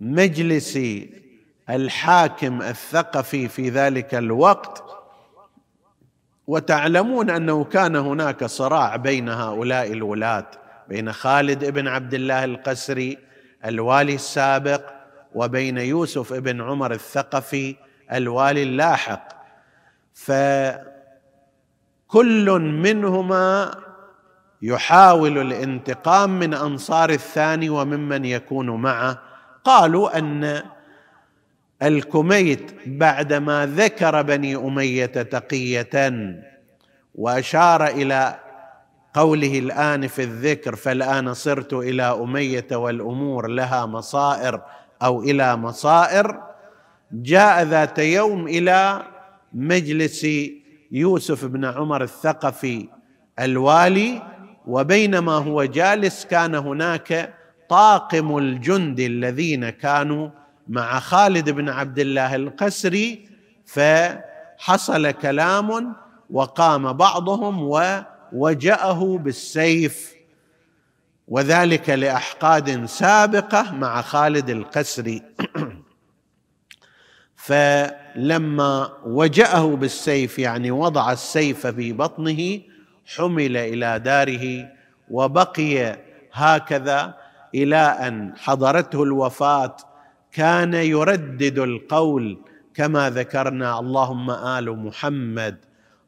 مجلس 0.00 0.78
الحاكم 1.70 2.62
الثقفي 2.62 3.48
في 3.48 3.68
ذلك 3.68 4.14
الوقت 4.14 4.84
وتعلمون 6.46 7.30
أنه 7.30 7.64
كان 7.64 7.96
هناك 7.96 8.44
صراع 8.44 8.96
بين 8.96 9.28
هؤلاء 9.28 9.92
الولاة 9.92 10.46
بين 10.88 11.12
خالد 11.12 11.64
بن 11.64 11.88
عبد 11.88 12.14
الله 12.14 12.44
القسري 12.44 13.18
الوالي 13.64 14.14
السابق 14.14 14.90
وبين 15.34 15.78
يوسف 15.78 16.32
بن 16.32 16.60
عمر 16.60 16.92
الثقفي 16.92 17.76
الوالي 18.12 18.62
اللاحق. 18.62 19.31
فكل 20.14 20.80
منهما 22.82 23.74
يحاول 24.62 25.38
الانتقام 25.38 26.38
من 26.38 26.54
أنصار 26.54 27.10
الثاني 27.10 27.70
وممن 27.70 28.24
يكون 28.24 28.70
معه. 28.70 29.18
قالوا 29.64 30.18
أن 30.18 30.62
الكميت 31.82 32.72
بعدما 32.86 33.66
ذكر 33.66 34.22
بني 34.22 34.56
أمية 34.56 35.06
تقية 35.06 36.12
وأشار 37.14 37.86
إلى 37.86 38.38
قوله 39.14 39.58
الآن 39.58 40.06
في 40.06 40.22
الذكر 40.22 40.76
فالآن 40.76 41.34
صرت 41.34 41.72
إلى 41.72 42.02
أمية 42.02 42.66
والأمور 42.72 43.46
لها 43.46 43.86
مصائر 43.86 44.60
أو 45.02 45.22
إلى 45.22 45.56
مصائر 45.56 46.42
جاء 47.12 47.62
ذات 47.62 47.98
يوم 47.98 48.46
إلى 48.48 49.02
مجلس 49.54 50.26
يوسف 50.92 51.44
بن 51.44 51.64
عمر 51.64 52.02
الثقفي 52.02 52.88
الوالي 53.40 54.22
وبينما 54.66 55.32
هو 55.32 55.64
جالس 55.64 56.24
كان 56.24 56.54
هناك 56.54 57.34
طاقم 57.68 58.38
الجند 58.38 59.00
الذين 59.00 59.70
كانوا 59.70 60.28
مع 60.68 61.00
خالد 61.00 61.50
بن 61.50 61.68
عبد 61.68 61.98
الله 61.98 62.34
القسري 62.36 63.28
فحصل 63.66 65.10
كلام 65.10 65.94
وقام 66.30 66.92
بعضهم 66.92 67.62
ووجأه 67.62 69.18
بالسيف 69.18 70.14
وذلك 71.28 71.90
لأحقاد 71.90 72.86
سابقة 72.86 73.74
مع 73.74 74.02
خالد 74.02 74.50
القسري. 74.50 75.22
فلما 77.42 78.92
وجأه 79.06 79.76
بالسيف 79.76 80.38
يعني 80.38 80.70
وضع 80.70 81.12
السيف 81.12 81.66
في 81.66 81.92
بطنه 81.92 82.60
حمل 83.16 83.56
إلى 83.56 83.98
داره 83.98 84.68
وبقي 85.10 85.98
هكذا 86.32 87.14
إلى 87.54 87.76
أن 87.76 88.32
حضرته 88.36 89.02
الوفاة. 89.02 89.76
كان 90.32 90.74
يردد 90.74 91.58
القول 91.58 92.38
كما 92.74 93.10
ذكرنا 93.10 93.78
اللهم 93.78 94.30
آل 94.30 94.78
محمد 94.78 95.56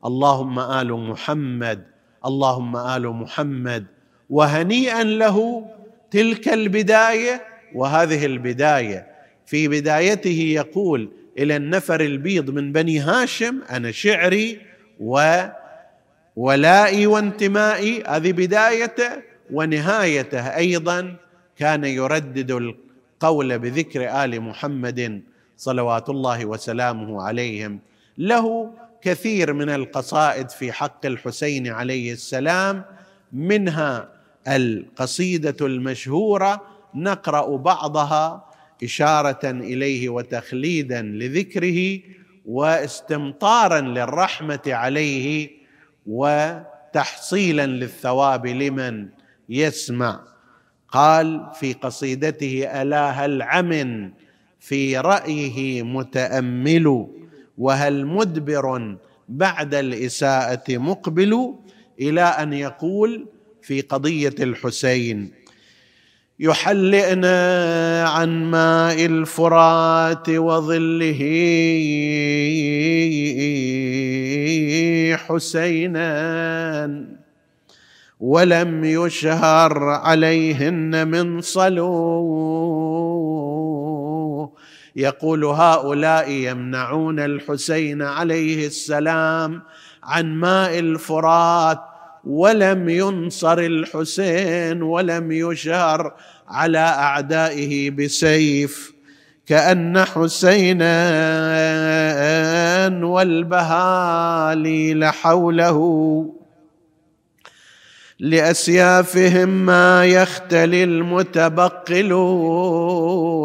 اللهم 0.05 0.59
آل 0.59 0.93
محمد 0.93 1.85
اللهم 2.26 2.76
آل 2.76 3.09
محمد. 3.09 3.87
وهنيئا 4.30 5.03
له 5.03 5.66
تلك 6.11 6.49
البداية 6.49 7.43
وهذه 7.74 8.26
البداية. 8.26 9.14
في 9.47 9.68
بدايته 9.68 10.41
يقول 10.61 11.11
إلى 11.39 11.57
النفر 11.57 12.01
البيض 12.01 12.51
من 12.51 12.72
بني 12.72 13.01
هاشم 13.01 13.62
أنا 13.70 13.91
شعري 13.91 14.61
وولائي 16.37 17.07
وانتمائي 17.07 18.03
هذه 18.07 18.32
بدايته 18.32 19.11
ونهايته 19.53 20.57
أيضا 20.57 21.16
كان 21.57 21.85
يردد 21.85 22.51
القول 22.51 23.59
بذكر 23.59 24.24
آل 24.24 24.41
محمد 24.41 25.22
صلوات 25.57 26.09
الله 26.09 26.47
وسلامه 26.47 27.22
عليهم. 27.22 27.78
له 28.18 28.70
كثير 29.03 29.53
من 29.53 29.70
القصائد 29.70 30.51
في 30.51 30.72
حق 30.72 31.07
الحسين 31.07 31.68
عليه 31.68 32.12
السلام 32.12 32.85
منها 33.32 34.09
القصيدة 34.49 35.66
المشهورة 35.66 36.62
نقرأ 36.95 37.57
بعضها 37.57 38.45
إشارة 38.83 39.51
إليه 39.51 40.09
وتخليدا 40.09 41.03
لذكره 41.03 42.01
واستمطارا 42.45 43.81
للرحمة 43.81 44.61
عليه 44.66 45.51
وتحصيلا 46.07 47.66
للثواب 47.66 48.47
لمن 48.47 49.09
يسمع. 49.49 50.20
قال 50.89 51.47
في 51.55 51.72
قصيدته 51.72 52.83
ألا 52.83 53.11
هل 53.11 53.43
عمن 53.43 54.11
في 54.61 54.99
رأيه 54.99 55.83
متأمل؟ 55.83 57.07
وهل 57.59 58.07
مدبر 58.07 58.97
بعد 59.29 59.75
الإساءة 59.75 60.64
مقبل؟ 60.79 61.55
إلى 62.01 62.22
أن 62.22 62.53
يقول 62.53 63.27
في 63.62 63.81
قضية 63.81 64.35
الحسين 64.41 65.33
يحلئنا 66.45 67.38
عن 68.09 68.45
ماء 68.51 69.07
الفرات 69.07 70.28
وظله. 70.28 71.20
حسينا 75.16 76.11
ولم 78.20 78.84
يشهر 78.84 79.78
عليهن 79.88 81.09
من 81.09 81.40
صلو 81.40 81.84
يقول 84.97 85.45
هؤلاء 85.45 86.30
يمنعون 86.30 87.20
الحسين 87.20 88.03
عليه 88.03 88.66
السلام 88.66 89.62
عن 90.05 90.34
ماء 90.34 90.78
الفرات 90.78 91.80
ولم 92.24 92.88
ينصر 92.88 93.59
الحسين 93.59 94.82
ولم 94.82 95.32
يشهر 95.32 96.14
على 96.49 96.78
أعدائه 96.78 97.90
بسيف 97.90 98.95
كأن 99.47 100.05
حسينا 100.05 100.95
والبهاليل 103.03 105.05
حوله 105.05 106.30
لأسيافهم 108.18 109.49
ما 109.49 110.07
يختلي 110.07 110.84
المتبقل. 110.84 112.11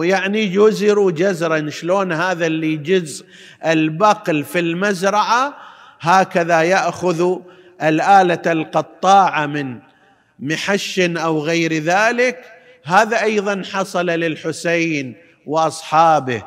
يعني 0.04 0.46
جزروا 0.46 1.12
جزرا 1.12 1.70
شلون 1.70 2.12
هذا 2.12 2.46
اللي 2.46 2.76
جز 2.76 3.24
البقل 3.66 4.44
في 4.44 4.60
المزرعة؟ 4.60 5.58
هكذا 6.02 6.62
يأخذ 6.62 7.38
الآلة 7.84 8.52
القطاعة 8.52 9.46
من 9.46 9.78
محش 10.40 11.00
أو 11.00 11.40
غير 11.40 11.74
ذلك. 11.74 12.59
هذا 12.90 13.24
أيضا 13.24 13.62
حصل 13.72 14.06
للحسين 14.06 15.16
وأصحابه. 15.46 16.44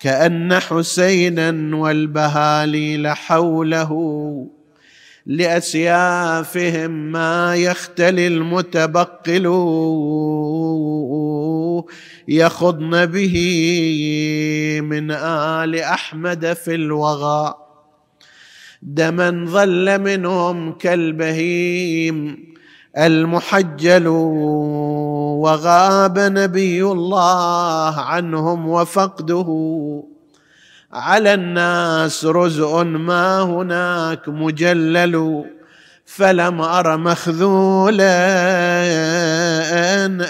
كأن 0.00 0.58
حسينا 0.58 1.76
والبهاليل 1.76 3.08
حوله. 3.08 3.90
لأسيافهم 5.26 6.90
ما 6.90 7.56
يختلي 7.56 8.26
المتبقل. 8.26 9.46
يخضن 12.28 13.06
به 13.06 13.36
من 14.82 15.10
آل 15.10 15.80
أحمد 15.80 16.52
في 16.52 16.74
الوغى. 16.74 17.54
دما 18.82 19.44
ظل 19.48 20.00
منهم 20.00 20.72
كالبهيم 20.72 22.44
المحجل. 22.98 24.06
وغاب 25.44 26.18
نبي 26.18 26.82
الله 26.82 28.00
عنهم 28.00 28.68
وفقده. 28.68 29.48
على 30.92 31.34
الناس 31.34 32.24
رزء 32.24 32.84
ما 32.84 33.42
هناك 33.42 34.28
مجلل 34.28 35.44
فلم 36.06 36.60
أر 36.60 36.96
مخذولا 36.96 38.16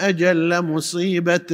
أجل 0.08 0.62
مصيبة 0.62 1.50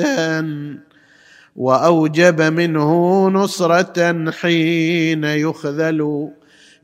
وأوجب 1.57 2.43
منه 2.43 3.29
نصرة 3.29 4.31
حين 4.31 5.25
يخذل. 5.25 6.31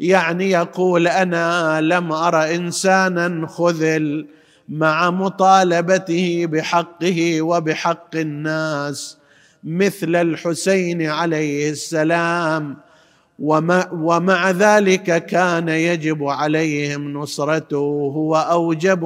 يعني 0.01 0.51
يقول 0.51 1.09
أنا 1.09 1.81
لم 1.81 2.12
أر 2.12 2.55
إنسانا 2.55 3.47
خذل 3.47 4.27
مع 4.69 5.11
مطالبته 5.11 6.47
بحقه 6.47 7.43
وبحق 7.43 8.17
الناس 8.17 9.19
مثل 9.64 10.17
الحسين 10.17 11.07
عليه 11.07 11.71
السلام. 11.71 12.77
ومع, 13.39 13.89
ومع 13.93 14.51
ذلك 14.51 15.27
كان 15.27 15.69
يجب 15.69 16.25
عليهم 16.25 17.12
نصرته 17.12 18.12
هو 18.17 18.37
أوجب 18.37 19.05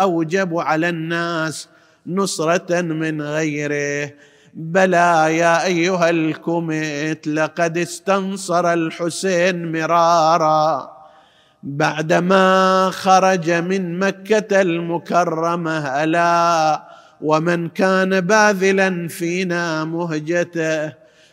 أوجب 0.00 0.58
على 0.58 0.88
الناس 0.88 1.68
نصرة 2.06 2.80
من 2.80 3.22
غيره. 3.22 4.10
بلى 4.54 5.36
يا 5.38 5.64
أيها 5.64 6.10
الكميت 6.10 7.26
لقد 7.26 7.78
استنصر 7.78 8.72
الحسين 8.72 9.72
مرارا. 9.72 10.91
بعدما 11.62 12.90
خرج 12.90 13.50
من 13.50 13.98
مكة 13.98 14.60
المكرمة 14.60 16.04
ألا 16.04 16.82
ومن 17.20 17.68
كان 17.68 18.20
باذلا 18.20 19.08
فينا 19.08 19.84
مهجته 19.84 20.92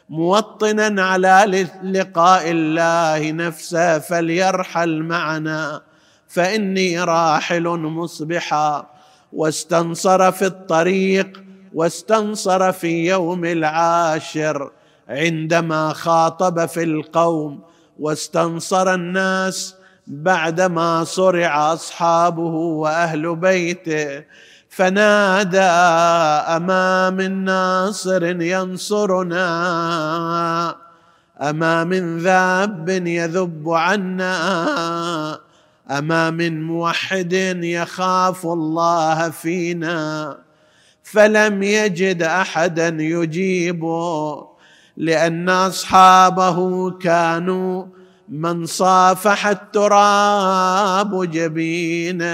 موطنا 0.09 1.03
على 1.03 1.67
لقاء 1.84 2.51
الله 2.51 3.32
نفسه 3.32 3.99
فليرحل 3.99 5.01
معنا 5.01 5.82
فإني 6.27 7.03
راحل 7.03 7.63
مصبحا. 7.67 8.89
واستنصر 9.34 10.32
في 10.32 10.45
الطريق 10.45 11.43
واستنصر 11.73 12.71
في 12.71 13.07
يوم 13.07 13.45
العاشر 13.45 14.71
عندما 15.09 15.93
خاطب 15.93 16.65
في 16.65 16.84
القوم 16.84 17.61
واستنصر 17.99 18.93
الناس 18.93 19.75
بعدما 20.10 21.03
صرع 21.03 21.74
أصحابه 21.74 22.53
وأهل 22.53 23.36
بيته 23.36 24.24
فنادى 24.70 25.60
امام 26.57 27.20
الناصر 27.20 28.41
ينصرنا؟ 28.41 29.45
أما 31.41 31.84
من 31.84 32.18
ذاب 32.18 32.89
يذب 32.89 33.70
عنا؟ 33.70 35.39
أما 35.91 36.30
من 36.30 36.64
موحد 36.64 37.34
يخاف 37.64 38.45
الله 38.45 39.30
فينا؟ 39.30 40.38
فلم 41.03 41.64
يجد 41.64 42.24
أحدا 42.24 42.88
يجيبه 42.88 44.47
لأن 44.97 45.49
أصحابه 45.49 46.91
كانوا 46.91 47.99
من 48.30 48.65
صافح 48.65 49.47
التراب 49.47 51.32
جبينه 51.32 52.30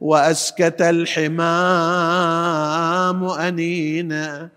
وأسكت 0.00 0.82
الحمام 0.82 1.34
انينا 3.24 4.48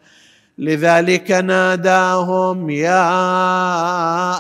لذلك 0.58 1.32
ناداهم 1.32 2.70
يا 2.70 3.10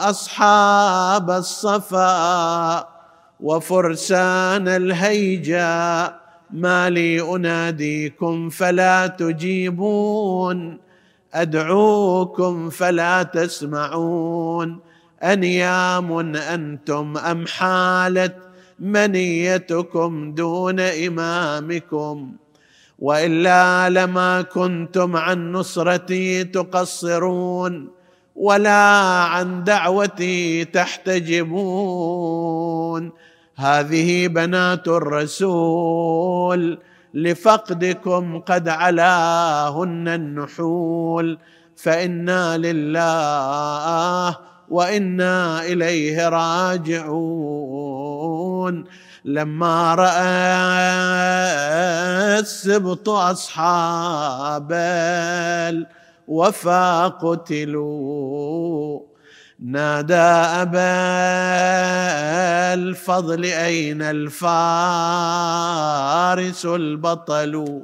أصحاب 0.09 1.31
الصفا 1.31 2.87
وفرسان 3.39 4.67
الهيجا 4.67 6.13
ما 6.51 6.89
لي 6.89 7.21
أناديكم 7.35 8.49
فلا 8.49 9.07
تجيبون 9.07 10.77
أدعوكم 11.33 12.69
فلا 12.69 13.23
تسمعون. 13.23 14.86
أنيام 15.23 16.35
أنتم 16.35 17.17
أم 17.17 17.47
حالت 17.47 18.35
منيتكم 18.79 20.31
دون 20.31 20.79
إمامكم؟ 20.79 22.31
وإلا 22.99 23.89
لما 23.89 24.41
كنتم 24.41 25.15
عن 25.15 25.51
نصرتي 25.51 26.43
تقصرون 26.43 27.87
ولا 28.35 28.71
عن 29.23 29.63
دعوتي 29.63 30.65
تحتجبون. 30.65 32.07
هذه 33.55 34.27
بنات 34.27 34.87
الرسول 34.87 36.79
لفقدكم 37.13 38.39
قد 38.39 38.69
علاهن 38.69 40.07
النحول 40.07 41.37
فإنا 41.75 42.57
لله 42.57 44.37
وإنا 44.69 45.61
إليه 45.61 46.29
راجعون. 46.29 47.17
لما 49.25 49.95
رأى 49.95 50.19
السبط 52.39 53.09
أصحاب 53.09 54.71
الوفا 56.27 57.07
قتلوا. 57.07 58.99
نادى 59.59 60.13
أبا 60.15 60.79
الفضل 62.73 63.45
أين 63.45 64.01
الفارس 64.01 64.45
البطل؟ 66.65 67.81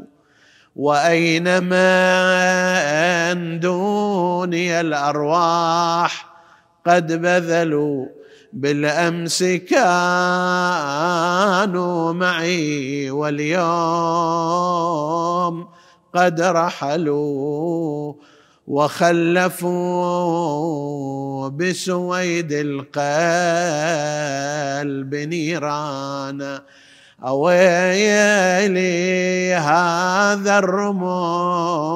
وأين 0.75 1.63
من 1.63 3.59
دوني 3.59 4.81
الأرواح؟ 4.81 6.32
قد 6.85 7.21
بذلوا 7.21 8.05
بالأمس 8.53 9.43
كانوا 9.43 9.83
معي 12.13 13.11
واليوم 13.11 13.63
قد 16.15 16.41
رحلوا 16.41 18.13
وخلفوا 18.67 19.73
بسويد 21.49 22.51
القلب 22.51 22.95
نيرانا 25.15 26.63
أويلي 27.25 28.83
هذا 29.53 30.59
الرموح 30.59 31.93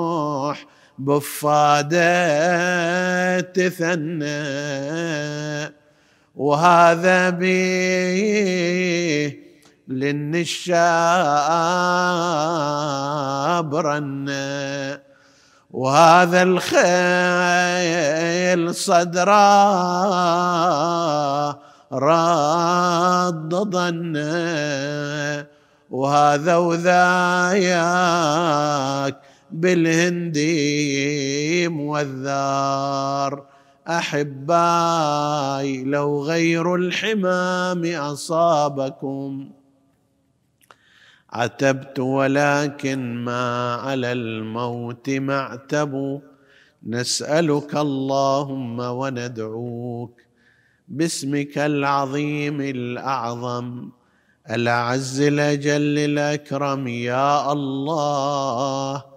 بفادة 1.00 2.02
تثنى 3.39 4.58
وهذا 6.36 7.30
بيه 7.30 8.68
للنشاب 9.88 10.56
رنّ 13.76 14.28
وهذا 15.72 16.43
الخيل 16.43 16.76
صدرا 18.76 19.58
رد 21.91 23.56
ظنه 23.56 25.45
وهذا 25.89 26.56
وذاياك 26.56 27.78
بالهندي 29.52 30.48
موذار 31.68 33.45
احباي 33.88 35.84
لو 35.84 36.24
غير 36.24 36.76
الحمام 36.76 37.86
أصابكم. 37.86 39.50
عتبت 41.30 42.00
ولكن 42.00 43.16
ما 43.16 43.76
على 43.76 44.12
الموت 44.12 45.10
معتب 45.10 46.22
نسألك 46.84 47.76
اللهم 47.76 48.80
وندعوك 48.80 50.22
باسمك 50.88 51.58
العظيم 51.58 52.62
الأعظم. 52.62 53.89
الاعز 54.50 55.22
الأجل 55.22 55.98
الأكرم 55.98 56.88
يا 56.88 57.52
الله. 57.52 59.16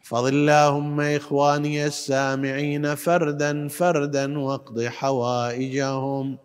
احفظ 0.00 0.26
اللهم 0.26 1.00
إخواني 1.00 1.86
السامعين 1.86 2.94
فردا 2.94 3.68
فردا 3.68 4.38
واقض 4.38 4.82
حوائجهم. 4.82 6.38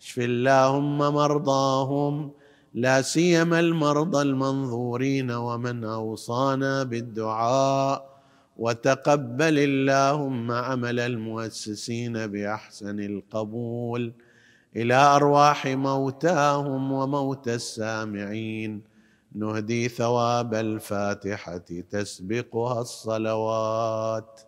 اشف 0.00 0.18
اللهم 0.18 0.98
مرضاهم. 0.98 2.30
لا 2.74 3.02
سيما 3.02 3.60
المرضى 3.60 4.22
المنظورين 4.22 5.30
ومن 5.30 5.84
أوصانا 5.84 6.82
بالدعاء. 6.82 8.16
وتقبل 8.56 9.58
اللهم 9.58 10.52
عمل 10.52 11.00
المؤسسين 11.00 12.26
بأحسن 12.26 13.00
القبول. 13.00 14.12
إلى 14.76 14.94
أرواح 14.94 15.66
موتاهم 15.66 16.92
وموتى 16.92 17.54
السامعين. 17.54 18.95
نهدي 19.36 19.88
ثواب 19.88 20.54
الفاتحة 20.54 21.56
تسبقها 21.90 22.80
الصلوات. 22.80 24.40